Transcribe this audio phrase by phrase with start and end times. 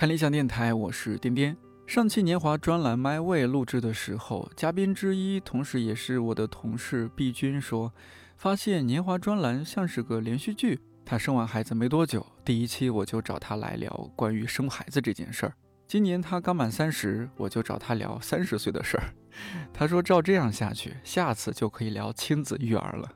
[0.00, 1.54] 看理想电台，我是颠颠。
[1.86, 7.92] 上期年华专栏《My Way》录制的时候，嘉宾之一，同时也是我的同事毕君说，
[8.38, 10.80] 发现年华专栏像是个连续剧。
[11.04, 15.52] 他生完孩子没多久，第一期我就找他来聊关于生孩子这件事儿。
[15.86, 19.12] 今年他刚满三十，我就找他聊三十岁的事儿。
[19.70, 23.06] 他说照这样下去，下次就可以聊亲子育儿了。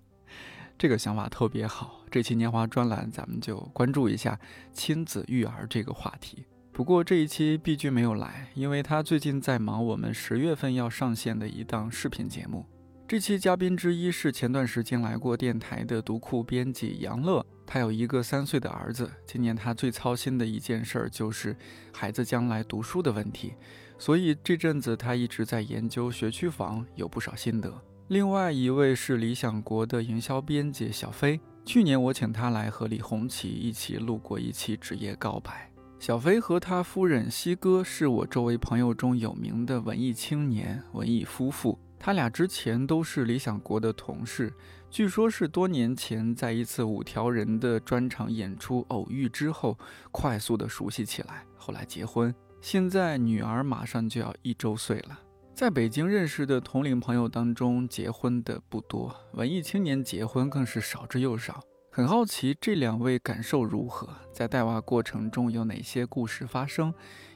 [0.76, 2.04] 这个想法特别好。
[2.10, 4.38] 这期年华专栏，咱们就关注一下
[4.74, 6.44] 亲子育儿这个话题。
[6.74, 12.66] 不过这一期毕君没有来，因为他最近在忙我们十月份要上线的一档视频节目。
[13.06, 21.56] 这期嘉宾之一是前段时间来过电台的读库编辑杨乐，他有一个三岁的儿子，今年他最操心的一件事儿就是
[21.92, 23.52] 孩子将来读书的问题，
[23.96, 27.72] 所以这阵子他一直在研究学区房，有不少心得。
[28.08, 35.70] 另外一位是理想国的营销编辑小飞，去年我请他来和李红旗一起录过一期职业告白。
[36.04, 41.78] 小飞和他夫人西哥是我周围朋友中有名的文艺青年、文艺夫妇。
[41.98, 44.52] 他俩之前都是理想国的同事，
[44.90, 49.78] 据说是多年前在一次五条人的专场演出偶遇之后，
[50.12, 51.42] 快速的熟悉起来。
[51.56, 55.18] 后来结婚，现在女儿马上就要一周岁了。
[55.54, 61.62] 在北京认识的同龄朋友当中，结婚的不多，文艺青年结婚更是少之又少。
[61.96, 66.92] 很好奇这两位感受如何，在带娃过程中有哪些故事发生，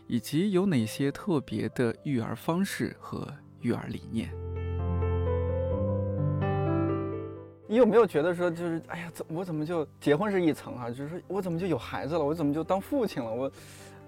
[0.08, 4.28] 以及有哪些特别的育儿方式和育儿理念。
[7.68, 10.90] 你有没有觉得说，就是哎呀，怎我怎么就结婚是一层啊？
[10.90, 12.24] 就是我怎么就有孩子了？
[12.24, 13.32] 我怎么就当父亲了？
[13.32, 13.48] 我。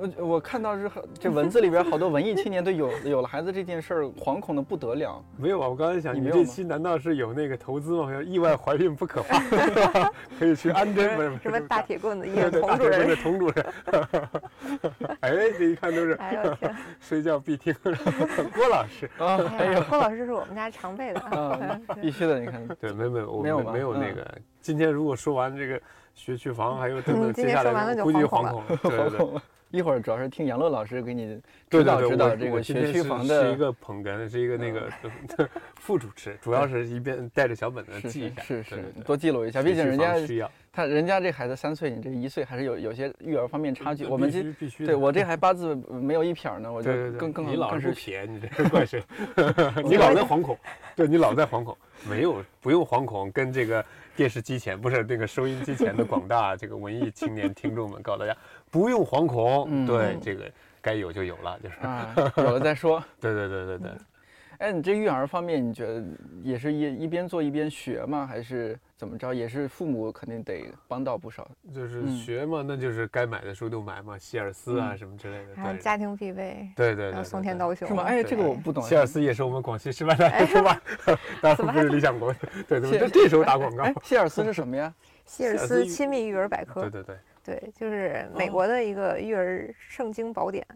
[0.01, 5.23] 我我看到是这文字里边好多文艺青年都有 有了孩子这件事儿惶恐的不得了。
[5.37, 8.11] 没有啊，我刚才想你这期难道是有那个投资吗？
[8.13, 9.39] 要意外怀孕不可怕，
[10.39, 13.67] 可以去安贞什么什么大铁棍子一个佟主任的佟主任。
[15.21, 16.19] 哎，这一看都是
[16.99, 19.39] 睡觉必听郭老师啊，
[19.89, 22.39] 郭老师是我们家常备的，必须的。
[22.39, 24.27] 你看，对，没没我没有没有那个。
[24.63, 25.81] 今天如果说完这个
[26.15, 29.41] 学区房，还有等等接下来估计惶恐了，对对。
[29.71, 34.91] 一会儿主要是听杨乐老师给你指导指导这个学区房的，是一个捧哏，是一个那个
[35.79, 40.15] 副主持，主要是一边带着小本子记一下，是是多记录一下，毕竟人家
[40.73, 44.07] 他人家这孩子三岁，你这一岁还是有有些育儿方面差距。
[44.07, 49.03] 我们这必须对我这 还八字没有一撇呢，我就更更你老是撇，你这是怪谁？
[49.85, 50.59] 你老在惶恐，
[50.97, 51.77] 对你老在惶恐，
[52.09, 58.37] 没有不用惶恐，跟这个电视机前不是那个收音机前的广大这个文艺青年听众们告诉大家。
[58.71, 60.51] 不用惶恐，对这个
[60.81, 61.77] 该有就有了，就是
[62.43, 63.03] 有了再说。
[63.21, 63.91] 对对对对对。
[64.59, 66.05] 哎，你这育儿方面，你觉得
[66.43, 68.27] 也是一一边做一边学吗？
[68.27, 69.33] 还是怎么着？
[69.33, 71.51] 也是父母肯定得帮到不少。
[71.75, 75.63] 就是学嘛，那就是该买的书都买嘛，希尔斯啊什么之类的。
[75.63, 76.69] 还有家庭必备。
[76.77, 77.25] 对对对。
[77.25, 78.03] 松田刀雄是吗？
[78.03, 78.83] 哎，这个我不懂。
[78.85, 80.79] 希尔斯也是我们广西师范大学是吧？
[81.41, 82.31] 当然不是理想国。
[82.69, 83.85] 对对对，这时候打广告。
[84.03, 84.93] 希尔斯是什么呀？
[85.25, 86.83] 希尔斯亲密育儿百科。
[86.83, 87.17] 对对对。
[87.45, 90.67] 对，就是美国的一个育儿圣经宝典，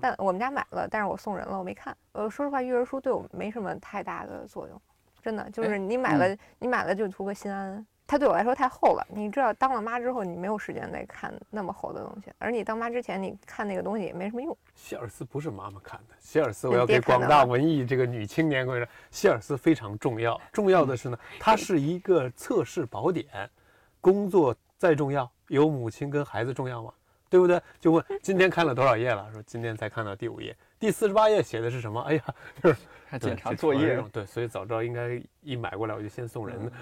[0.00, 1.96] 但我们家买了，但是我送人了，我没看。
[2.12, 4.80] 呃，说实话，育儿书对我没什么太大的作用，
[5.22, 7.86] 真的就是你买了，你买了就图个心安。
[8.10, 14.56] 它对我来说太厚了，你知道，当了妈之后，你没有时间再看那么厚的东西，而你当妈之前，你看那个东西也没什么用。
[14.74, 20.40] 希尔斯不是妈妈看的，希尔斯我要给广大文艺这个女青年说，希尔斯非常重要。
[20.50, 23.26] 重要的是呢，它是一个测试宝典，
[24.00, 25.30] 工作再重要。
[25.48, 26.92] 有母亲跟孩子重要吗？
[27.30, 27.60] 对不对？
[27.78, 29.28] 就问 今天看了多少页了？
[29.34, 32.00] 说今天才看到第五页，第四十八页写的是什么？
[32.00, 32.22] 哎呀，
[32.62, 34.02] 就是还检查作业。
[34.10, 36.72] 对，所以早知道应该一买过来我就先送人的。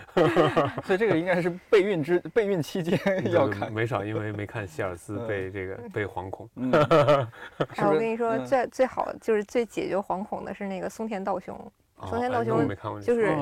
[0.87, 2.97] 所以这个应该是备孕之备孕期间
[3.33, 3.73] 要看。
[3.73, 6.49] 没少因为没看希尔斯被这个被惶恐。
[6.71, 11.59] 哎，我跟你说，最最好就是最解决惶恐的是那个松田道雄。
[12.07, 12.69] 松田道雄
[13.03, 13.35] 就是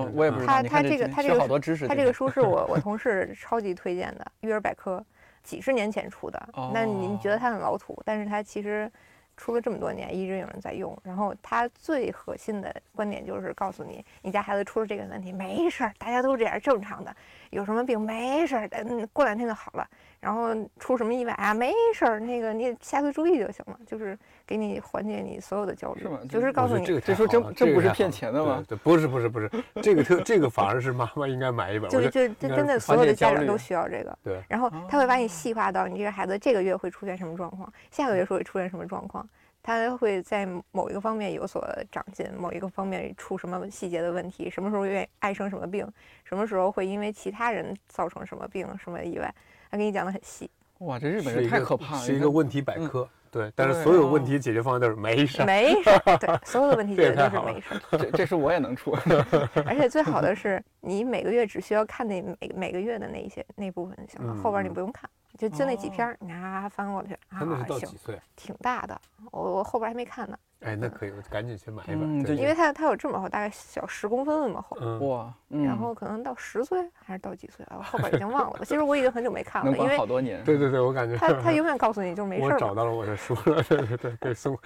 [0.46, 1.46] 他他这个他这个
[1.86, 5.04] 他这个书是我我同事超级推荐的育儿百科。
[5.44, 8.90] 几十年前出的，那你觉得它很老土，但是它其实
[9.36, 10.96] 出了这么多年，一直有人在用。
[11.04, 17.14] 然后它最核心的观点就是告诉你，你家孩子出了这个问题没事儿，大家都这样正常的，
[17.50, 19.86] 有什么病没事儿，嗯，过两天就好了。
[20.24, 20.48] 然后
[20.80, 24.18] 出什么意外啊，没事儿，那个你下次注意就行了，就是。
[24.46, 26.20] 给你缓解你所有的焦虑，是吗？
[26.28, 28.62] 就是告诉你，这个这说真这不是骗钱的吗？
[28.68, 29.50] 对，不是不是不是，
[29.82, 31.88] 这个特这个反而是妈妈应该买一本。
[31.88, 34.18] 就就就真的所有的家长都需要这个。
[34.22, 34.42] 对。
[34.46, 39.26] 然后他会把你细化到你这个孩子这个月会出现什么状况，下个月会出现什么状况，
[39.62, 45.90] 他会在某一个方面有所长进，某一个方面出什么细节的问题，什么时候愿意爱生什么病，
[46.22, 49.34] 什么时候会因为其他人造成什么病什么意外，
[49.74, 50.48] 他给你讲的很细。
[50.78, 53.08] 哇，这日本人太可怕了，是一个问题百科。
[53.28, 55.90] 对，但是所有问题解决方案都是没事，没事，
[56.20, 57.82] 对，所有的问题解决都是没事。
[57.90, 58.92] 这这是我也能出，
[59.66, 65.10] 而且最好的是你每个月只需要看那每每个月的那一些那部分就行了，后边你不用看。
[65.36, 67.40] 就就那几篇，你啊翻过去啊，
[67.76, 67.88] 行，
[68.36, 69.00] 挺大的，
[69.32, 70.38] 我我后边还没看呢。
[70.64, 72.36] 哎，那可以，我赶紧去买一本。
[72.36, 74.76] 因为它它有这么厚，大概小十公分那么厚。
[75.06, 77.76] 哇，然后可能到十岁还是到几岁啊？
[77.78, 78.60] 我后边已经忘了。
[78.64, 80.42] 其实我已经很久没看了，因为好多年。
[80.42, 82.44] 对对对，我感觉他他永远告诉你就没事。
[82.44, 84.58] 我找到了我的书了，对对对，可以送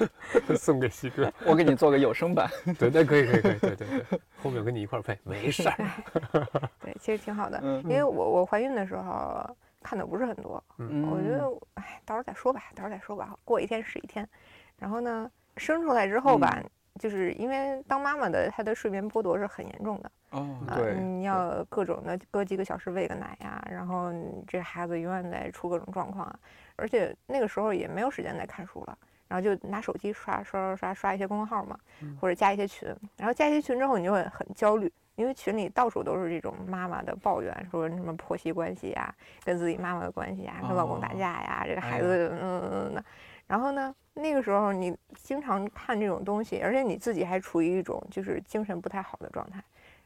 [0.56, 1.30] 送给西哥。
[1.44, 2.48] 我给你做个有声版。
[2.78, 5.76] 对，那可以可以可以，对对对，后面我跟你一块配，没事儿。
[6.80, 9.44] 对，其实挺好的，因为我我怀孕的时候。
[9.80, 14.28] 看的不是很多，我觉得，哎，到时候再说吧，到时候再说吧，过一天是一天。
[14.76, 16.62] 然后呢，生出来之后吧，
[16.98, 20.10] 就是因为当妈妈的，她的睡眠剥夺是很严重的。
[20.30, 24.12] 哦，对，你要各种的隔几个小时喂个奶呀，然后
[24.46, 26.38] 这孩子永远在出各种状况啊，
[26.76, 31.78] 而且那个时候也没有时间再看书了，然后就拿手机刷刷刷刷刷一些公众号嘛，
[32.20, 34.92] 或者加一些群，然后加一些群之后，你就会很焦虑。
[35.16, 39.12] 因为群里到处都是这种妈妈的抱怨，说什么婆媳关系呀，
[39.42, 43.04] 跟自己妈妈的关系呀，跟老公打架呀，这个孩子嗯嗯嗯的。
[43.48, 49.60] 然后呢，那个时候你经常看这种东西，而且你自己还处于一种就是精神不太好的状态，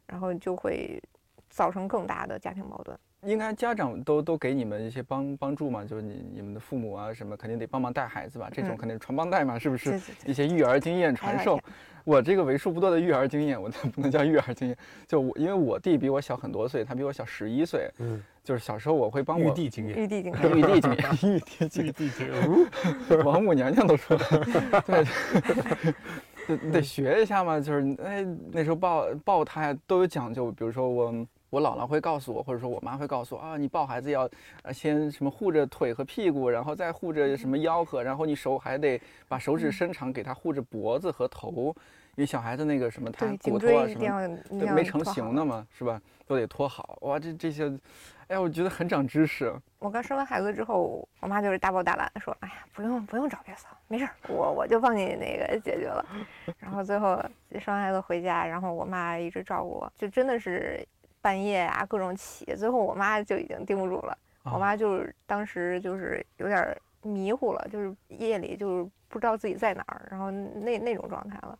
[0.06, 1.02] 然后就会
[1.50, 2.96] 造成更大的家庭矛盾。
[3.22, 10.00] 应该家长都都给你们一些帮帮助嘛，就是你你们的父母啊什么，肯定得帮忙带孩子吧，这种肯定传帮带嘛，是不是？
[10.24, 11.58] 一些育儿经验传授。
[12.04, 14.76] 我这个为数不多的育儿经验，我 不能叫育儿经验，
[15.06, 20.98] 就我因为我弟比我小很多岁，他比我小十一岁，嗯，就是小时候我会帮我玉帝经验，玉帝经验，玉帝经验，
[21.86, 24.16] 玉帝经验，王母娘娘都说，
[24.86, 25.04] 对，
[26.48, 31.26] 得得学一下嘛，就是哎那时候抱抱胎都有讲究，比如说我。
[31.52, 34.26] 我姥姥会告诉我，或者说我妈会告诉我啊，你抱孩子要，
[34.62, 41.66] 呃，先什么护着腿和屁股，然后再护着什么腰和，然后你手还得把手指伸长，给他护着脖子和头，
[42.14, 46.00] 因为小孩子那个什么他骨头啊什么没成型的嘛，是吧？
[46.26, 46.96] 都得托好。
[47.02, 47.66] 哇，这这些，
[48.28, 49.54] 哎呀，我觉得很长知识。
[49.78, 56.02] 我刚生完孩子之后，我妈就是大包大揽的说，哎呀，不用不用找月嫂，没事儿，我我就帮你那个解决了。
[56.58, 57.22] 然后最后
[57.60, 60.82] 生完孩子回家，然后我妈一直照顾我，就真的是。
[61.22, 64.18] 半夜啊，各种起，最后我妈就已经盯不住了。
[64.44, 71.56] 我妈就是当时就是有点迷糊了，就是夜里就是不知道自己在哪儿，然后那那种状态了。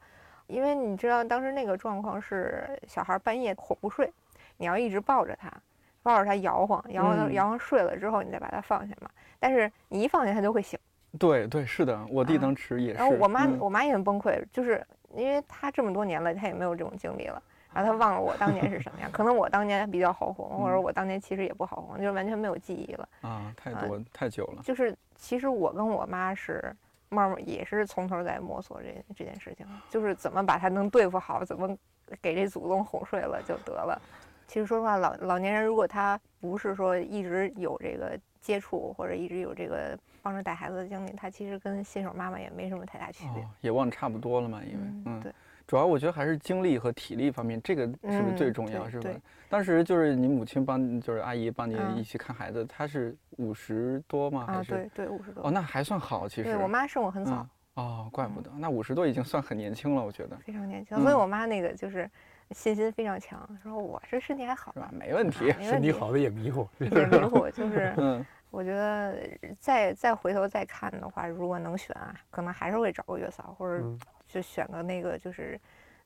[0.49, 4.13] 因为你知道当时那个状况是小孩半夜哄不睡，
[4.57, 5.49] 你要一直抱着他，
[6.03, 9.09] 抱着他摇晃，摇晃摇晃睡了之后，你再把他放下嘛。
[9.39, 10.79] 但是你一放下他就会醒。
[11.19, 12.99] 对对，是的，我弟当时也是。
[12.99, 14.85] 然后我妈我妈也很崩溃，就是
[15.15, 17.41] 因为她这么多年了，她也没有这种经历了。
[17.75, 24.63] 然后他忘了我当年是什么样， 可能我当年比较好哄，或者我当年其实也不好哄，就是完全没有记忆了啊，太多太久了。
[24.63, 26.75] 就是其实我跟我妈是
[27.09, 31.77] 慢慢也是从头在摸索这这件事情，就是怎么把他能对付好，怎么
[32.21, 34.01] 给这祖宗哄睡了就得了。
[34.47, 45.33] 其实说实话，老老年人如果他不是说一直有这个接触，或者一直有这个帮着带孩子的经历，他其实跟新手妈妈也没什么太大区别，也忘差不多了嘛，因为嗯对。
[45.73, 48.87] 主要我觉得还是精力和体力方面，这个是不是最重要？
[48.91, 49.09] 是吧？
[49.49, 54.45] 当时就是你母亲帮，就是阿姨帮你一起看孩子，她是五十多吗？
[54.47, 55.47] 啊，对对，五十多。
[55.47, 56.45] 哦，那还算好，其实。
[56.45, 57.47] 对我妈生我很早。
[57.73, 60.37] 哦，怪不得，那五十多已经算很年轻了，我觉得。
[60.45, 62.07] 非常年轻，所以我妈那个就是
[62.51, 64.91] 信心非常强，说我这身体还好，是吧？
[64.93, 69.19] 没问题，身体好的也迷糊，也迷糊， 就是， 嗯，我觉得
[69.59, 73.83] 再再回头再看的话，如果能选啊，可能还是会找个月嫂或者。
[74.33, 75.61] 就选个那个，就是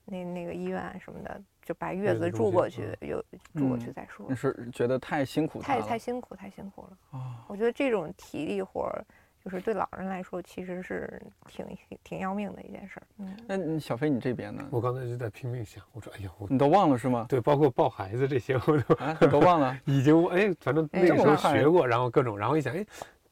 [0.05, 4.27] 那那个医院什么的，就把月子住过去，又住过去再说。
[4.29, 6.99] 你是觉得太辛苦太太辛苦，太辛苦了。
[7.13, 9.05] 哦，我觉得这种体力活儿，
[9.45, 11.67] 就是对老人来说，其实是挺
[12.03, 13.07] 挺要命的一件事儿。
[13.19, 14.67] 嗯，那小飞你这边呢？
[14.71, 17.27] 我刚才就在拼命想，我说，哎呀，你都忘了是吗？
[17.29, 18.77] 对，包括抱孩子这些，我
[19.21, 19.79] 都都忘了。
[19.87, 22.85] 已经哎，反正那个时候学过，然后各种，然后一想，哎。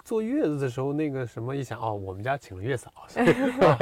[0.05, 2.93] 坐月子的时候，那个什么一想哦，我们家请了月嫂，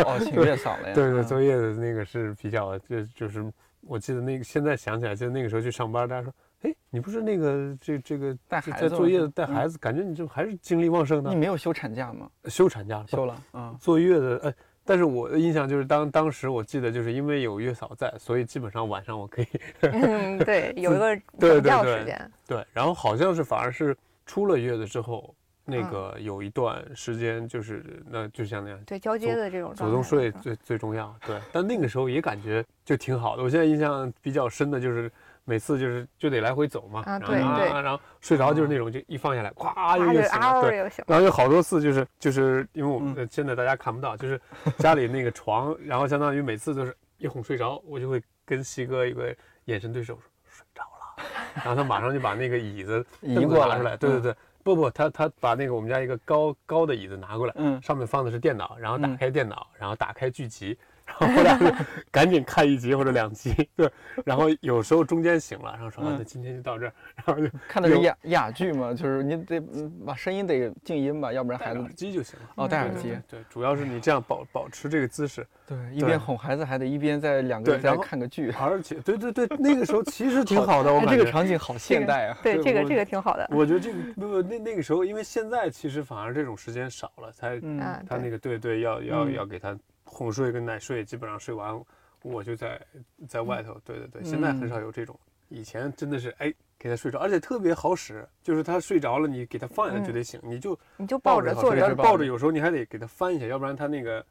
[0.07, 0.95] 哦，请月嫂了呀。
[0.97, 11.31] 对对，坐月子那个是比较，就就是我记得那个，现在想起来，就那个时候去上班，大家说，哎，你不是那个这这个带孩子在坐月子带孩子，感觉你就还是精力旺盛的。
[11.31, 12.31] 你没有休产假吗？
[12.45, 19.47] 休产假了休了，嗯，坐月子，哎，但是我的印象就是当当时我记得就是因为有月嫂在，所以基本上晚上我可以，
[19.81, 25.35] 嗯，对， 有一个睡觉时间，对，然后好像是反而是出了月子之后。
[25.64, 33.42] 那个有一段时间就是那就像那样对交接的这种主动睡最最重要对，但那个时候也感觉就挺好的。
[33.42, 35.11] 我现在印象比较深的就是
[35.45, 44.40] 每次就是就得来回走嘛，然后然后睡着就是那种就一放下来，咵就就醒了，对，然后有好多次就是就是因为我们现在大家看不到，就是
[44.78, 60.78] 家里那个床，然后相当于每次都是一哄睡着，我就会跟西哥一个眼神对手说睡着了，然后他马上就把那个椅子移过来，对对对，不不，他他把那个我们家一个高高的椅子拿过来，嗯，上面放的是电脑，然后打开电脑，然后打开剧集。
[61.21, 63.90] 然后俩赶紧看一集或者两集， 对。
[64.25, 69.61] 然后有时候中间醒了，然后说那今天就到这儿， 然后就看的是哑哑剧嘛，就是你得
[70.04, 72.47] 把声音得静音吧，要不然孩子耳机就行了。
[72.57, 73.16] 哦，戴耳机。
[73.28, 75.47] 对，主要是你这样保保持这个姿势。
[75.66, 78.50] 对，一边哄孩子还得一边在两个人在看个剧。
[78.52, 82.38] 而且，对对对，那个时候其实挺好的， 我这个场景好现代啊。
[82.42, 83.49] 对，这个这个挺好的。
[83.50, 87.59] 我觉得这个不不那那个时候，因为现在其实反而这种时间少了，才
[88.07, 89.76] 他那个对对要要要给他。
[90.12, 91.83] 哄睡跟奶睡基本上睡完，
[92.23, 92.81] 我就在
[93.26, 93.81] 在外头。
[93.85, 95.19] 对对对，现在很少有这种。
[95.49, 104.25] 以前真的是哎，给他睡着，而且特别好使，就是他睡着了，你给他放下来就得醒，你就你就抱着坐着抱着，有时候你还得给他翻一下，要不然他那个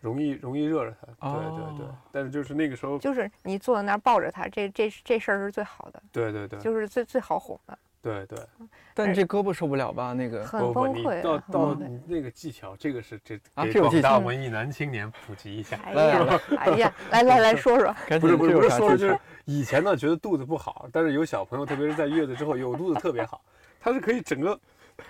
[0.00, 1.32] 容易容易热着他。
[1.32, 6.02] 对对对，但是就是那个时候，就是你坐在那儿抱着他，这这这事儿是最好的。
[6.12, 7.78] 对对对，就是最最好哄的。
[8.02, 8.38] 对对，
[8.94, 10.12] 但这胳膊受不了吧？
[10.14, 11.20] 那个很崩溃。
[11.22, 11.76] 到到
[12.06, 15.78] 那个技巧，这个是这给广大文艺男青年普及一下。
[15.84, 17.94] 哎呀， 哎呀，来来来说说。
[18.18, 23.42] 不是不是不是说，就是以前呢觉得肚子不好，但是有小朋友，特别是在月子之后有肚子特别好，
[23.78, 24.58] 他是可以整个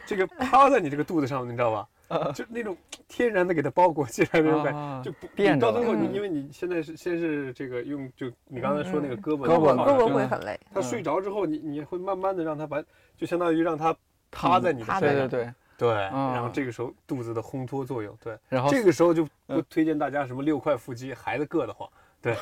[0.04, 1.86] 这个趴在你这个肚子上，你知道吧？
[2.34, 2.76] 就那种
[3.06, 5.56] 天然的给它包裹起来那种感觉，就不变。
[5.56, 10.58] 到最后你因为你现在是先是这个用就你刚才说那个胳膊胳膊胳膊会很累。
[10.74, 12.82] 他睡着之后，你你会慢慢的让他把，
[13.16, 13.94] 就相当于让他
[14.30, 15.00] 趴在你的身上。
[15.00, 15.88] 对对对对。
[15.92, 18.36] 然后这个时候肚子的烘托作用，对。
[18.48, 21.88] 然后这个时候就不推荐大家什么六块腹肌，孩子硌得慌。
[22.20, 22.36] 对，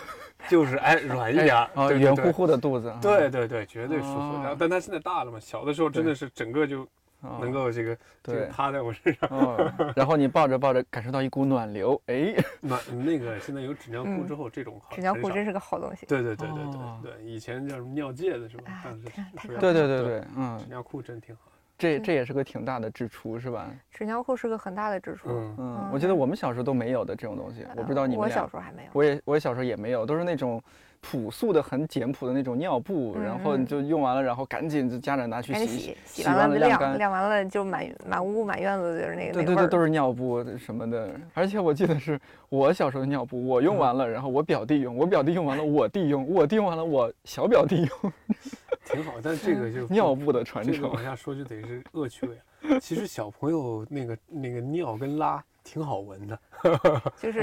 [0.48, 2.90] 就是哎软一点，圆乎乎的肚子。
[3.02, 4.42] 对对对，绝对舒服。
[4.42, 6.88] 然后但他现在大了嘛，小的时候真的是整个就。
[7.20, 9.28] 能够这个对趴在我身上，
[9.96, 16.06] 然后你抱着抱着，感受到一股暖流， 哎，暖那个现在有纸尿裤之后，这种纸尿裤真是个好东西。
[16.06, 18.84] 对对对对对对，以前叫什么尿戒的是吧？
[19.58, 21.42] 对对对对，嗯，纸尿裤真挺好。
[21.76, 23.70] 这这也是个挺大的支出是吧？
[23.90, 25.28] 纸尿裤是个很大的支出。
[25.30, 28.24] 嗯，我记得我们小时候都没有的这种东西，我不知道你们。
[28.24, 28.90] 我小时候还没有。
[28.92, 30.62] 我也我小时候也没有，都是那种。
[31.00, 39.32] 朴素的、很简朴的那种尿布，然后你就用完了，然后赶紧就家长拿去洗，洗完了晾干，晾完了就满满屋满院子就是那个。
[39.32, 41.10] 对对对，都是尿布什么的。
[41.34, 48.12] 而且我记得是我小时候的尿布，我用完了，然后我表弟用，我表弟用完了，我弟用，我弟用完了，我小表弟用，
[48.84, 49.12] 挺好。
[49.22, 52.36] 但这个就 尿布的传承，往下说就得是恶趣味。
[52.80, 55.42] 其实小朋友那个那个尿跟拉。
[55.68, 56.38] 挺好闻的，
[57.20, 57.42] 就是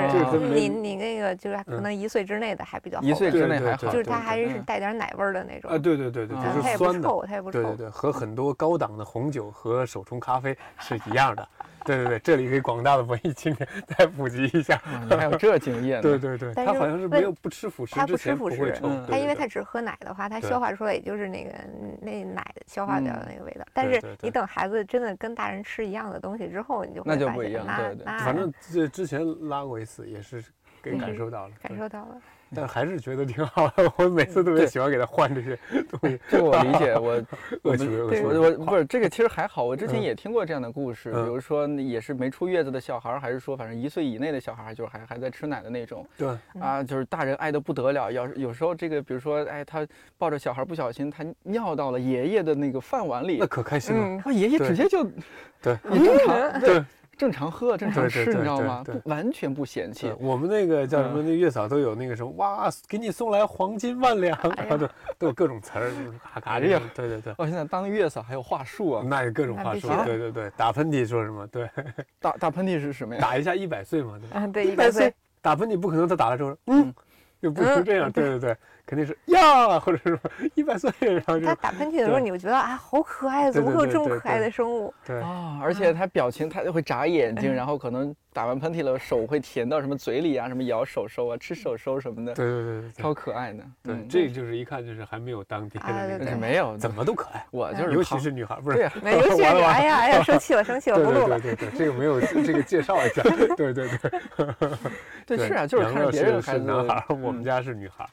[0.55, 11.47] 你你那个就是可能一岁之内的还比较好一岁之内还好，就是它还是带点奶味儿的那种啊，对对对对，就是酸的，它也不臭，对对对，和很多高档的红酒和手冲咖啡是一样的。
[11.85, 14.77] 对对对，这里给广大的文艺青年 再普及一下，
[15.09, 16.01] 还有这经验。
[16.01, 21.51] 对对对，他好像是没有不吃辅食，他不吃辅食，他因为他只喝奶的话，他消化出来也就是那个
[22.01, 23.65] 那奶消化掉的那个味道。
[23.73, 27.65] 但是你等孩子真的跟大人吃一样的东西之后，你就那就不一样。
[27.77, 30.43] 对对，反正这之前拉过一次，也是
[30.81, 32.17] 给感受到了，感受到了。
[32.53, 35.57] 但还是觉得挺好的， 我每次特别喜欢给他换这些
[35.89, 36.19] 东西。
[36.29, 37.21] 这我理解，我
[37.63, 38.57] 恶趣味，恶趣味。
[38.57, 39.63] 我不是这个，其实还好。
[39.63, 46.07] 我之前也听过这样的故事，比如说也是没出月子的小孩，还是说反正一岁以内的小孩，就是还还在吃奶的那种。
[46.17, 48.11] 对啊，就是大人爱的不得了。
[48.11, 49.85] 要是有时候这个，比如说哎，他
[50.17, 54.21] 抱着小孩不小心他尿到了爷爷的那个饭碗里，那可开心了。
[54.23, 55.03] 他爷爷直接就
[55.61, 56.83] 对，你正常对。
[57.17, 58.83] 正常喝，正常吃，你知道吗？
[58.85, 60.11] 不完全不嫌弃。
[60.19, 61.21] 我们那个叫什么？
[61.21, 62.29] 那月嫂都有那个什么？
[62.31, 64.37] 哇，给你送来黄金万两，
[64.69, 64.77] 都
[65.17, 65.91] 都有各种词儿，
[66.33, 66.67] 嘎嘎的。
[66.93, 67.33] 对对对。
[67.37, 69.03] 我，现在当月嫂还有话术啊？
[69.07, 69.87] 那有各种话术。
[70.05, 71.47] 对对对，打喷嚏说什么？
[71.47, 71.69] 对，
[72.19, 73.21] 打打喷嚏是什么呀？
[73.21, 74.19] 打一下一百岁嘛？
[74.51, 74.51] 对。
[74.51, 75.13] 对，一百岁。
[75.41, 76.93] 打喷嚏不可能他打了之后，嗯，
[77.39, 78.11] 又不是这样。
[78.11, 78.57] 对对对。
[78.85, 80.19] 肯定是呀，或者是
[80.53, 84.93] 一百岁，然后他打喷嚏的时候，你会觉得啊，好可爱，怎么会有这么可爱的生物？
[85.05, 92.35] 对啊，而且他表情，他就会眨眼睛，然后可能打完喷嚏了，手会填到什么嘴里啊，什么咬手手啊，吃手手什么的。
[92.35, 93.63] 对对对，超可爱的。
[93.81, 97.43] 对，这就是一看就是还没有当爹的那个，没有，怎么都可爱。
[97.49, 98.77] 我就是，尤其是女孩，不是？
[98.77, 101.39] 对，尤其是女孩呀，哎呀，生气了，生气了，不录了。
[101.39, 103.23] 对对对，这个没有这个介绍一下。
[103.57, 103.87] 对对对，
[105.25, 106.65] 对 是啊，就是看别人孩子。
[106.65, 108.05] 男孩，我们家是女孩。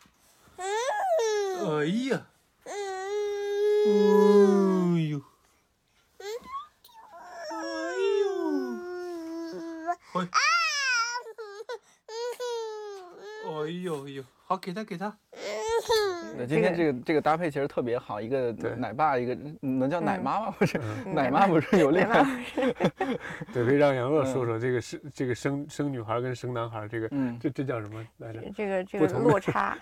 [1.64, 2.26] 哎呀！
[2.64, 2.72] 哎
[5.08, 5.22] 呦！
[6.18, 6.26] 哎
[8.20, 8.30] 呦！
[10.14, 10.28] 哎！
[13.44, 14.24] 哎呦呦！
[14.44, 15.18] 好，给他，给他。
[16.36, 20.54] 对，今天这个这个搭配其实特别好，一个奶爸，一个能叫奶妈吗？
[20.58, 22.24] 不是，奶妈不是有另外。
[23.52, 27.10] 对，可以让杨乐说说这个生这个生生女孩跟生男孩这个，
[27.40, 28.40] 这这叫什么来着？
[28.54, 29.76] 这个这个落差。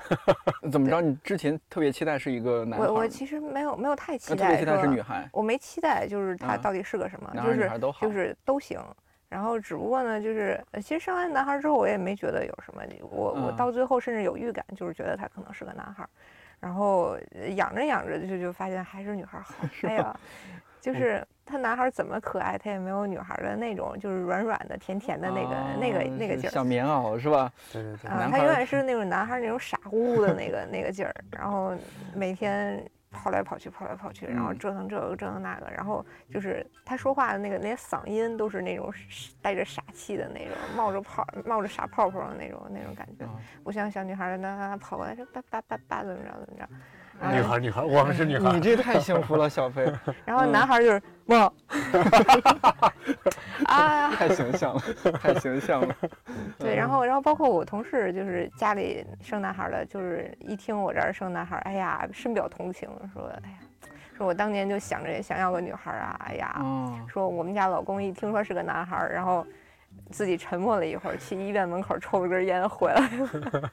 [0.70, 1.00] 怎么着？
[1.00, 2.86] 你之前特别期待是一个男孩？
[2.86, 4.36] 我我其实没有没有太期待。
[4.36, 5.28] 特别期待是女孩。
[5.32, 8.80] 我没期待，就是他到底是个什么，就是就是都行。
[9.30, 12.82] 然后只不过呢，就是其实生完男孩之后，我也没觉得有什么。
[13.00, 16.04] 我我到最后甚至有预感，就是觉得他可能是个男孩。
[16.58, 17.16] 然后
[17.54, 19.54] 养着养着就就发现还是女孩好。
[19.82, 20.14] 哎呀，
[20.80, 26.52] 就是他男孩怎么可爱，他也没有女孩的那种，就是软软的、甜甜的那个那个那个劲儿。
[26.52, 27.52] 小棉袄是吧？
[27.72, 28.10] 对对对。
[28.10, 31.14] 啊，他永远是那种男孩那种傻乎乎的那个那个劲儿。
[31.30, 31.72] 然后
[32.16, 32.84] 每天。
[33.10, 38.92] 跑来跑去，跑来跑去，然后折腾这个，折腾那个，然后就是他说话的那个那些嗓音都是那种
[39.42, 43.26] 带着傻气的那种，冒着泡，冒着傻泡泡的那种那种感觉，
[43.64, 46.68] 不像小女孩那跑过来说叭叭叭叭怎么着怎么着。
[47.28, 48.50] 女孩，女孩，我们是女孩。
[48.52, 49.84] 你这太幸福了，小飞。
[50.24, 51.52] 然后男孩就是哇，
[53.66, 54.82] 啊，太形象了，
[55.20, 55.94] 太形象了。
[56.58, 63.56] 对，然后，然后包括我同事，就是家里生男孩的，就是一听我这儿生男孩，哎呀，深表同情，说，哎呀，
[64.16, 66.62] 说我当年就想着想要个女孩啊，哎呀，
[67.06, 69.46] 说我们家老公一听说是个男孩，然后
[70.10, 73.00] 自己沉默了一会儿，去医院门口抽了根烟回来
[73.60, 73.70] 了。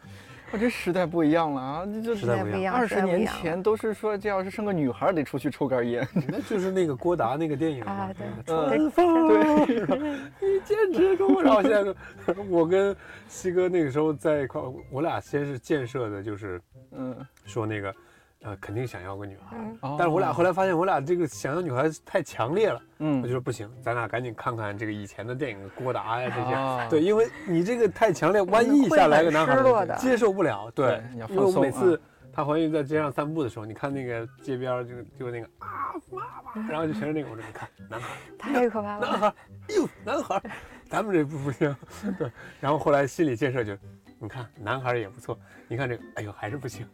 [0.51, 1.85] 我这时代不一样了啊！
[2.03, 6.07] 这时代不一样，二十年前都是说，这要是生个女孩，得出去抽根烟。
[6.27, 8.77] 那就是那个郭达那个电影啊，对，对，
[10.39, 11.41] 你坚持住。
[11.41, 11.93] 然后现在，
[12.49, 12.95] 我跟
[13.27, 16.61] 西哥那个时候在一块，我俩先是建设的，就是
[16.91, 17.93] 嗯，说那个。
[18.43, 19.57] 呃，肯定想要个女孩，
[19.97, 29.55] 但是我俩后来发现，我俩这个想要女孩太强烈了，嗯，我就说不行，咱俩赶紧看看这个以前的电影，郭达呀这些， 对，因为你这个太强烈，万一下来个男孩
[29.97, 31.99] 接受不了，对，因为我每次
[32.31, 35.67] 她怀孕在街上散步的时候，你看那个街边就就那个啊
[36.11, 36.21] 妈
[36.61, 39.27] 妈，然后就全是那个，我说你看男孩，太可怕了，男孩，
[39.69, 40.41] 哎呦男孩，
[40.87, 41.75] 咱们这不不行，
[42.19, 43.75] 对，然后后来心理建设就。
[44.19, 45.37] 你看，男孩也不错。
[45.67, 46.87] 你看这个，哎呦，还是不行。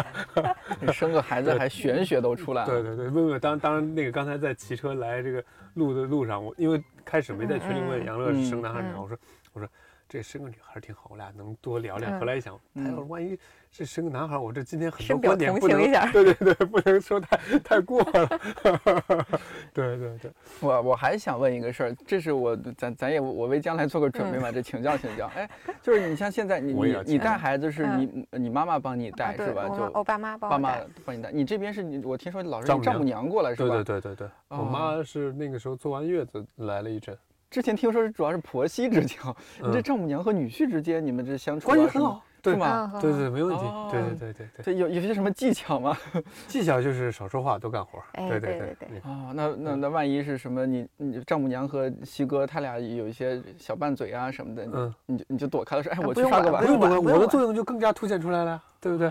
[0.80, 2.68] 你生个孩子还玄学都出来了。
[2.68, 9.18] 对对对，问问当当然那个刚才在骑车来这个路的路上，我因为开始没在群里问杨乐是生男孩女孩，我说
[9.52, 9.68] 我说。
[10.12, 12.18] 这生个女孩挺好，我俩能多聊聊。
[12.18, 13.38] 后来一想，他要是万一
[13.72, 15.78] 是生个男孩，我这今天很多观点不能，
[16.12, 18.28] 对对对，不能说太太过了。
[19.72, 20.30] 对对对，
[20.60, 25.30] 我我还想问一个事儿，这是我咱咱也我为将来做个准备嘛，这请教请教。
[25.36, 25.48] 哎，
[25.80, 29.68] 就是你像现在你 你你带孩子是你你妈妈帮你带是吧？
[29.68, 31.30] 就我爸妈爸妈帮你带。
[31.30, 33.68] 你这边是你我听说老是丈母娘过来是吧？
[33.68, 37.16] 对对对对对，我妈是那个时候坐完月子来了一阵。
[37.48, 42.92] 之前听说是主要是婆媳之交，你这丈母娘和女婿之间，你们这相处关系很好，对吗？
[43.00, 43.64] 对对，没问题。
[43.90, 44.64] 对对对对对。
[44.64, 45.96] 这有有些什么技巧吗？
[46.48, 47.98] 技巧就是少说话，多干活。
[48.14, 48.98] 对对对对。
[49.00, 50.66] 啊，那那那万一是什么？
[50.66, 56.64] 你你丈母娘和西哥他俩有一些小拌嘴啊什么的，嗯，你就你就躲开了，说哎，我去刷个碗。
[56.64, 59.08] 不用管，我的作用就更加凸显出来了，对不对？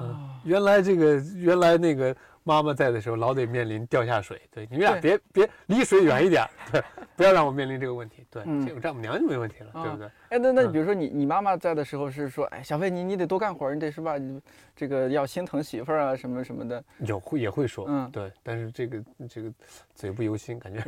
[0.00, 2.14] 嗯，原来这个原来那个。
[2.42, 4.40] 妈妈在的时候，老得面临掉下水。
[4.50, 6.82] 对，你们俩别别离水远一点， 对，
[7.16, 8.24] 不要让我面临这个问题。
[8.30, 10.06] 对，有丈母娘就没问题了，对不对？
[10.30, 14.16] 哎，那那比如说你你妈妈在的时候是说，哎，小飞你你得多干活，你得是吧？
[14.16, 14.40] 你
[14.74, 16.82] 这个要心疼媳妇儿啊，什么什么的。
[17.00, 19.52] 有会也会说，嗯，对，但是这个这个
[19.94, 20.82] 嘴不由心，感觉。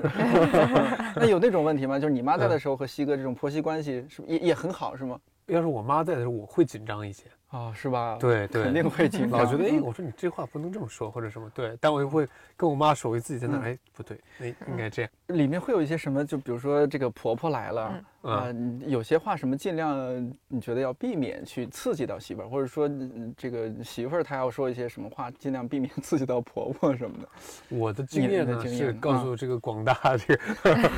[1.16, 1.98] 那有那种问题吗？
[1.98, 5.20] 就是你妈在的时候和西哥这种婆媳关系是也也很好，是吗？
[5.46, 7.24] 要是我妈在的时候，我会紧张一些。
[7.52, 8.16] 啊，是吧？
[8.18, 9.38] 对对，肯定会紧张。
[9.44, 11.50] 老觉得，哎，我说你这话不能这么说，或者什么？
[11.54, 15.10] 对，但我又会跟我妈说，我自己在那，哎，不对，那应该这样。
[15.26, 16.24] 里面会有一些什么？
[16.24, 18.46] 就比如说这个婆婆来了，啊，
[18.86, 22.90] 有些话什么尽量你觉得要避免去刺激到媳妇儿，或者说
[23.36, 27.28] 这个媳妇儿她要说一些什么话，尽量避免刺激到婆婆什么的。
[27.76, 30.90] 我的经验呢是告诉这个广大这个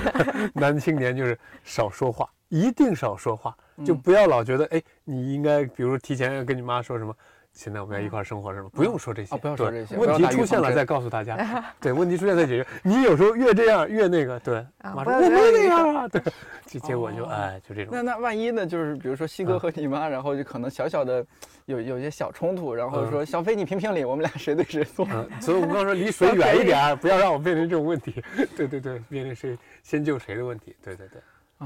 [0.54, 2.30] 男青年，就是少说话。
[2.54, 7.12] 一定少说话，就不要老觉得哎，你应该比如提前要跟你妈说什么，
[7.52, 9.96] 现在我们要一块生活什么，不用说这些，不要说这些。
[9.96, 12.66] 问题出现了再告诉大家，对，问题出现再解决。
[12.84, 14.64] 你有时候越这样越那个，对，
[14.94, 16.22] 我没那样啊，对，
[16.64, 17.92] 结结果就哎就这种。
[17.92, 18.64] 那那万一呢？
[18.64, 21.26] 就是比如说西哥和你妈，然后就可能小小的
[21.64, 25.04] 有有些小冲突，然后说小飞你评评理，我们俩谁对谁错。
[25.40, 28.22] 所以我们刚说离水远一点，不要让我面临这种问题。
[28.56, 30.76] 对对对，面临谁先救谁的问题。
[30.80, 31.20] 对对对。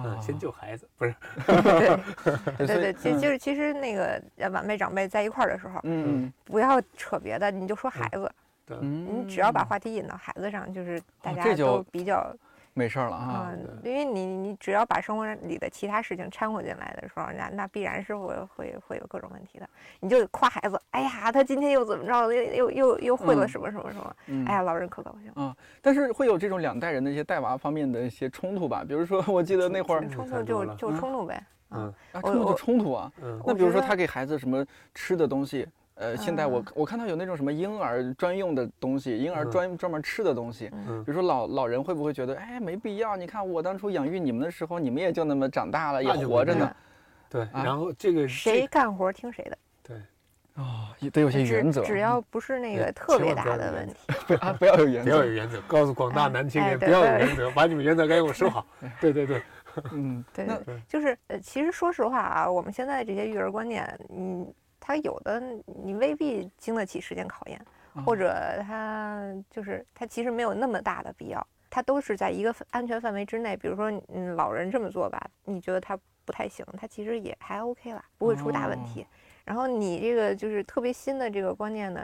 [0.05, 1.15] 嗯，先救孩子不是？
[2.59, 8.31] 对对对，其就是其实那个晚辈长辈在一块儿的时候，嗯，不要扯别的，你就说孩子，
[8.67, 12.35] 对，你只要把话题引到孩子上，就是大家都比较
[12.79, 13.53] 没事了啊。
[13.83, 19.69] 因为你你只要把生活里的其他事情掺和进来的时候，那那必然是会会会有各种问题的。
[19.99, 25.55] 你就夸孩子，哎呀，他今天又怎么着，又又又又会了什么什么什么，哎呀，老人可高兴啊。
[25.83, 28.85] 但是会有这种两代人的一些带娃方面的一些冲突吧？
[28.87, 31.43] 比如说，我记得那会儿冲突就就冲突呗。
[31.71, 33.13] 嗯，冲突就冲突啊。
[33.45, 34.65] 那比如说他给孩子什么
[34.95, 35.67] 吃的东西。
[35.99, 43.17] 呃，现在我我看到有那种什么婴儿专用的东西，婴儿专专门吃的东西，比如说老老人会不会觉得，哎，没必要？
[43.17, 46.77] 你看我当初养育你们的时候，你们也就那么长大了，也活着呢。
[47.29, 49.59] 对，然后这个谁干活听谁的。
[49.83, 49.97] 对，
[50.55, 58.65] 哦，得有些原则，只要不是那个特别大的问题， 啊，不要有原则， 不要有原则，告诉广大男青年不要有原则，把你们原则该给我收好。
[59.01, 59.43] 对对对，
[59.93, 60.47] 嗯，对，
[60.87, 64.47] 就是呃，其实说实话啊，我们现在这些育儿观念，嗯。
[64.89, 65.39] 他有的
[65.85, 67.61] 你未必经得起时间考验，
[68.07, 73.55] 或者他就是他其实没有那么大的必要，他都是在一个安全范围之内。
[73.55, 79.07] 比如说，嗯，老人这么做吧，你觉得他不太行，他其实也还 OK 了，不会出大问题。
[79.45, 82.01] 然后你这个就是特别新的这个观念呢，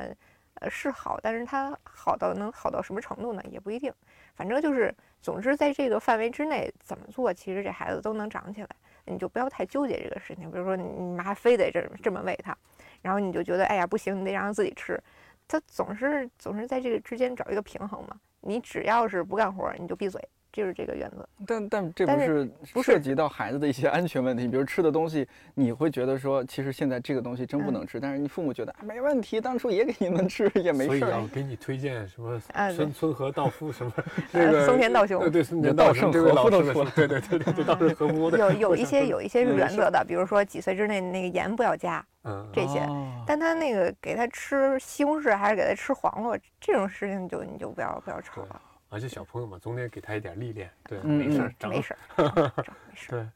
[0.56, 3.42] 呃，是好，但是它好到能好到什么程度呢？
[3.50, 3.90] 也不一定。
[4.34, 8.68] 反正就是，总之在这个范围之内怎么做，其实这孩子都能长起来。
[9.06, 10.50] 你就不要太纠结这个事情。
[10.50, 12.56] 比如说，你妈非得这这么喂他。
[13.04, 14.98] 然后你就觉得，哎呀，不行，你得让他自己吃。
[15.46, 18.18] 他总是总是在这个之间找一个平衡嘛。
[18.40, 20.18] 你只要是不干活，你就闭嘴。
[20.54, 30.86] 就是这个原则，但但这不是不涉及到孩子的一些安全问题，比如吃的东西，你会觉得说，其实现在这个东西真不能吃，但是你父母觉得没问题，当初也给你们吃也没事。
[30.86, 32.40] 所以要给你推荐什么
[32.72, 33.92] 孙孙和道夫什么
[34.30, 42.80] 那个松田道雄，对对松田道圣这位老师说，对对对对对，道圣和夫的有有一些有一些 是原则的，比如说几岁之内那个盐不要加，嗯，这些。
[43.26, 48.60] 但他那个给他吃西红柿还是给他吃黄瓜这种事情，就你就不要不要吵了。
[48.94, 52.22] 而且小朋友嘛，总得给他一点历练，对，没事儿，没事儿，
[52.88, 53.18] 没事儿。
[53.18, 53.28] 对，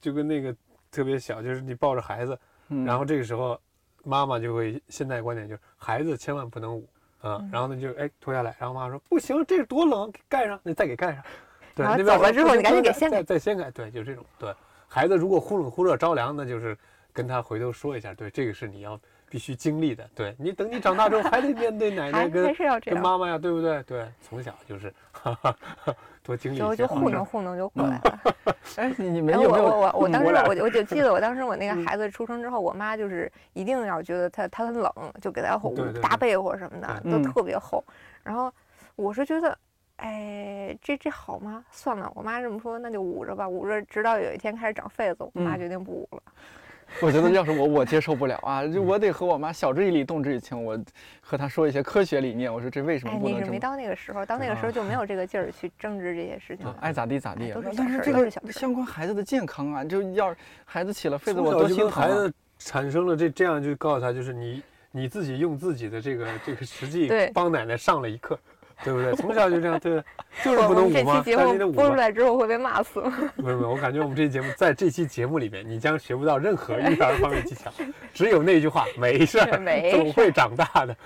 [0.00, 0.56] 就跟那个
[0.90, 2.38] 特别小，就是你抱着孩子，
[2.86, 3.60] 然后这个时候
[4.04, 6.88] 妈妈就会现在观点就是孩子千万不能捂
[7.20, 11.22] 啊，然后呢就哎脱下来，然后妈妈说不行，这多冷，盖上，那再给盖上。
[11.74, 14.24] 对，走了之后你赶紧给掀开，再掀盖，对，就这种。
[14.38, 14.54] 对
[14.88, 16.74] 孩子如果忽冷忽热着凉，那就是
[17.12, 18.98] 跟他回头说一下，对，这个是你要。
[19.32, 23.82] 必须经历的，对你等你长大之后还得面对奶奶 跟跟妈妈呀，对不对？
[23.84, 24.92] 对，从小就是
[26.22, 26.58] 多经历。
[26.58, 28.20] 就就糊弄 糊弄就过来了。
[28.76, 29.64] 哎，你们有没有？
[29.64, 35.58] 我我我当时我我就记得我当时我那个孩子出生之后，我妈就是一定要觉得他他很冷，就给他
[36.02, 37.82] 大被窝什么的都特别厚。
[38.22, 38.52] 然后
[38.96, 39.56] 我是觉得，
[39.96, 41.64] 哎，这这好吗？
[41.70, 46.22] 算了，我妈这么说，那就捂着吧，捂着直到有一天开始长痱子，我妈决定不捂了。
[47.00, 48.66] 我觉得要是我，我接受不了啊！
[48.66, 50.78] 就我得和我妈晓之以理，动之以情，我
[51.20, 52.52] 和她说一些科学理念。
[52.52, 53.40] 我说这为什么不能？
[53.40, 56.76] 你是没到那个时候，到那个时候就没有这个劲儿去争执这些事情了。
[56.80, 57.52] 爱咋地咋地。
[57.76, 61.90] 但是这个相关孩子的健康啊，就要孩子起了痱子，我多心疼。
[61.90, 68.38] 孩子产生了这这样，就告诉他，就是你你自己用自己的这个这个实际帮奶奶上了一课。
[68.84, 69.14] 对不对？
[69.14, 70.02] 从小就这样，对，
[70.42, 71.22] 就是不能舞吗？
[71.24, 73.00] 这期节目播出来之后会被骂死。
[73.36, 77.70] 没有没有，我感觉我们这期节目在这期节目里面，你将学不到任何育儿方面技巧，
[78.12, 80.96] 只有那句话：没事儿，总会长大的。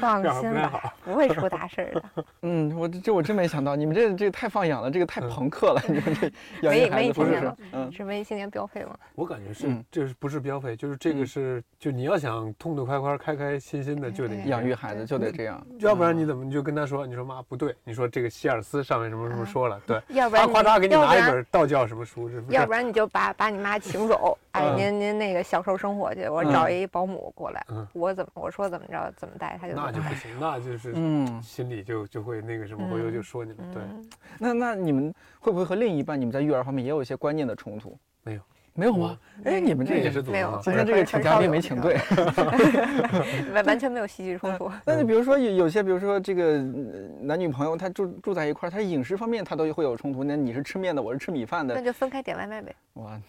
[0.00, 2.24] 放心吧，不会出大事的。
[2.42, 5.82] 嗯，我这我真没想到，你们这这太放养了，这个太朋克了。
[5.88, 7.56] 你们这没没青年吗？
[7.72, 8.96] 嗯，是没青年标配吗？
[9.14, 10.74] 我感觉是，这是不是标配？
[10.76, 17.06] 就是这个是，就你要想痛痛快快、开开心心的，就得养育孩子，就得这样，要不然你怎么就跟他说？
[17.06, 22.56] 你说妈不对，你说这个希尔斯上面什么什么说了，对，要不然夸嚓给你拿一本道教什么书，是不是？
[22.56, 33.82] 要不然你就把把你妈请走，哎，您您那个享受生活去，我找一保姆过来，我怎么我说怎么着怎么带他就那就不行，那就是嗯，心里就就会那个什么，回头就说你了，对。
[34.38, 37.98] 那那你们会不会和另一半，你们在育儿方面也有一些观念的冲突？
[38.22, 38.40] 没有。
[38.74, 39.18] 没有吗？
[39.44, 40.60] 哎，你们这也是没有。
[40.62, 41.98] 今天这个请嘉宾没请对，
[43.52, 44.70] 完完全没有戏剧冲突。
[44.84, 46.58] 那你比如说有有些，比如说这个
[47.20, 50.22] 男女朋友，他住住在一块儿，他饮食方面他都会有冲突。
[50.22, 52.74] 那你是吃面的，我是吃米饭的，那就分开点外卖呗。
[52.94, 53.20] 哇，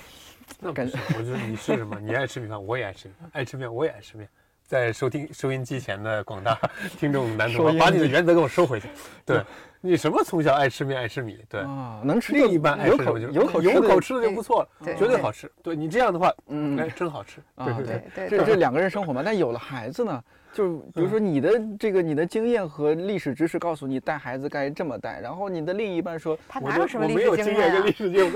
[0.60, 1.98] 那感觉我觉得你是什么？
[2.00, 4.28] 你爱吃米饭，我也爱吃米饭；爱吃面，我也爱吃面。
[4.66, 6.58] 在收听收音机前的广大
[6.98, 8.88] 听众男同胞，把你的原则给我收回去。
[9.24, 9.42] 对。
[9.86, 11.38] 你什么从小爱吃面爱吃米？
[11.46, 15.50] 对啊，能吃另一半爱吃什么就有口有口吃的就不错了，绝对好吃。
[15.62, 17.42] 对你这样的话，嗯，哎，真好吃。
[17.54, 20.24] 对对对，这这两个人生活嘛，但有了孩子呢？
[20.54, 28.32] 就比如说你的这个你的经验和历史知识告诉你带孩子该这么带，然后你的另一半说他哪有什么历史经验跟历史经验？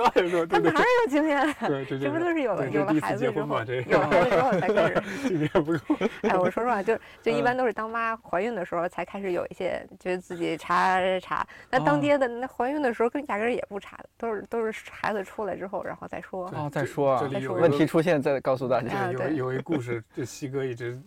[0.48, 1.54] 他哪有经验？
[1.60, 3.46] 对对对，这不都是有了有了孩子之后，
[3.86, 5.96] 有了孩子之后才开始 经验不够。
[6.28, 11.48] 哎，我说实话，就就一般都是当妈怀孕的时候才开始有一些，觉得自己查查差。
[11.70, 16.46] 那当爹的那怀孕的时候跟压根儿也不差的，都是都是孩子出来之后然后再说。
[16.48, 17.28] 哦，再说啊。
[17.60, 19.12] 问题出现再告诉大家。
[19.12, 21.00] 有有 一故事，这西哥一直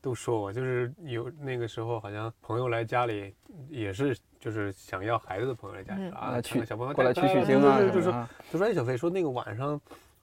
[0.00, 3.34] 都说我，就是有那个时候好像朋友来家里，
[3.68, 7.92] 也是就是想要孩子的朋友来家里啊，去小朋友过来取取经啊，就是
[8.52, 9.80] 就说哎，小飞说那个晚上，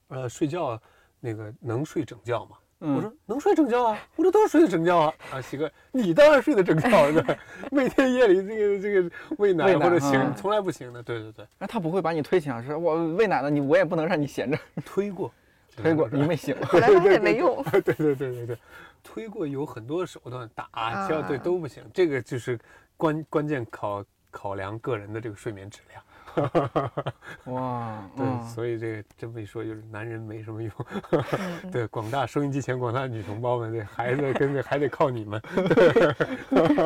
[0.08, 0.80] 呃，睡觉
[1.20, 2.56] 那个能睡整觉吗？
[2.78, 5.14] 我说能睡整觉啊，我这都睡得整觉啊。
[5.32, 7.38] 啊，喜哥，你当然睡得整觉 了，
[7.70, 11.02] 每天夜里这个这个喂奶或者醒，从来不醒的。
[11.02, 14.58] 对对对，那他不会把你推醒，说我喂奶了，你我也不能让你闲着。
[14.84, 15.32] 推过，
[15.74, 17.62] 推过，你没醒，后来发现没用。
[17.72, 18.58] 对对对对对，
[19.02, 21.82] 推过有很多手段，打、敲对都不行。
[21.94, 22.58] 这个就是
[22.98, 26.02] 关关键考考量个人的这个睡眠质量。
[27.52, 30.72] 哇，对，所以这个这么一说，就是男人没什么用。
[31.72, 35.40] 对，广大收音机前广大女同胞们，这孩子跟这还得靠你们，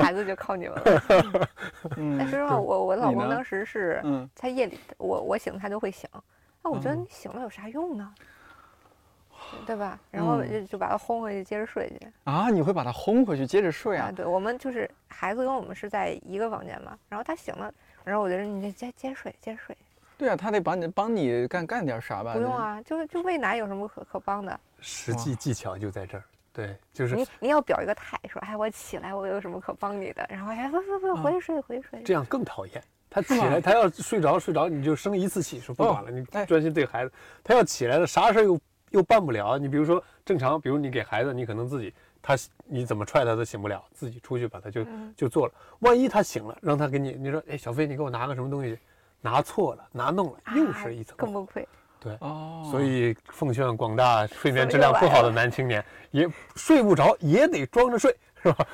[0.00, 1.48] 孩子就靠你们了。
[2.18, 4.02] 但说实话，我我老公当时是，
[4.34, 6.08] 他夜里我我醒他就会醒，
[6.62, 8.12] 那我觉得你醒了有啥用呢？
[9.66, 9.98] 对吧？
[10.10, 12.06] 然后就就把他轰回去接着睡去。
[12.24, 14.12] 啊，你会把他轰回去接着睡啊？
[14.14, 17.72] 对，我们就是孩子跟我们是在一个房间嘛，然后他醒了。
[18.04, 19.76] 然后我就说你接接水，接水。
[20.18, 22.34] 对啊，他得帮你帮你干干点啥吧？
[22.34, 24.60] 不用啊，就就喂奶有什么可可帮的？
[24.80, 26.24] 实际技巧就在这儿。
[26.52, 30.26] 对，就是你你要表一个态，说哎我起来，我有什么可帮你的？
[30.28, 32.02] 然后哎不不不，回去睡回去睡。
[32.02, 32.82] 这样更讨厌。
[33.08, 37.12] 他 起来，他要睡着睡着，你就生一次气，说不管了，你专心对孩子。
[37.42, 38.60] 他要起来了，啥事又
[38.90, 39.56] 又办不了。
[39.56, 41.94] 你比如说正常，比如你给孩子，你可能自己。
[42.22, 44.84] 他你怎么踹他都醒不了，自己出去把他就
[45.16, 45.52] 就做了。
[45.80, 48.78] 万一他醒了，让他给你，你说，哎，小飞，你给我拿个什么东西，
[49.20, 51.64] 拿错了，拿弄了，又是一层更崩溃。
[51.98, 58.66] 对，哦，所以奉劝广大睡眠质量不好的男青年，也睡不着也得装着睡，是吧？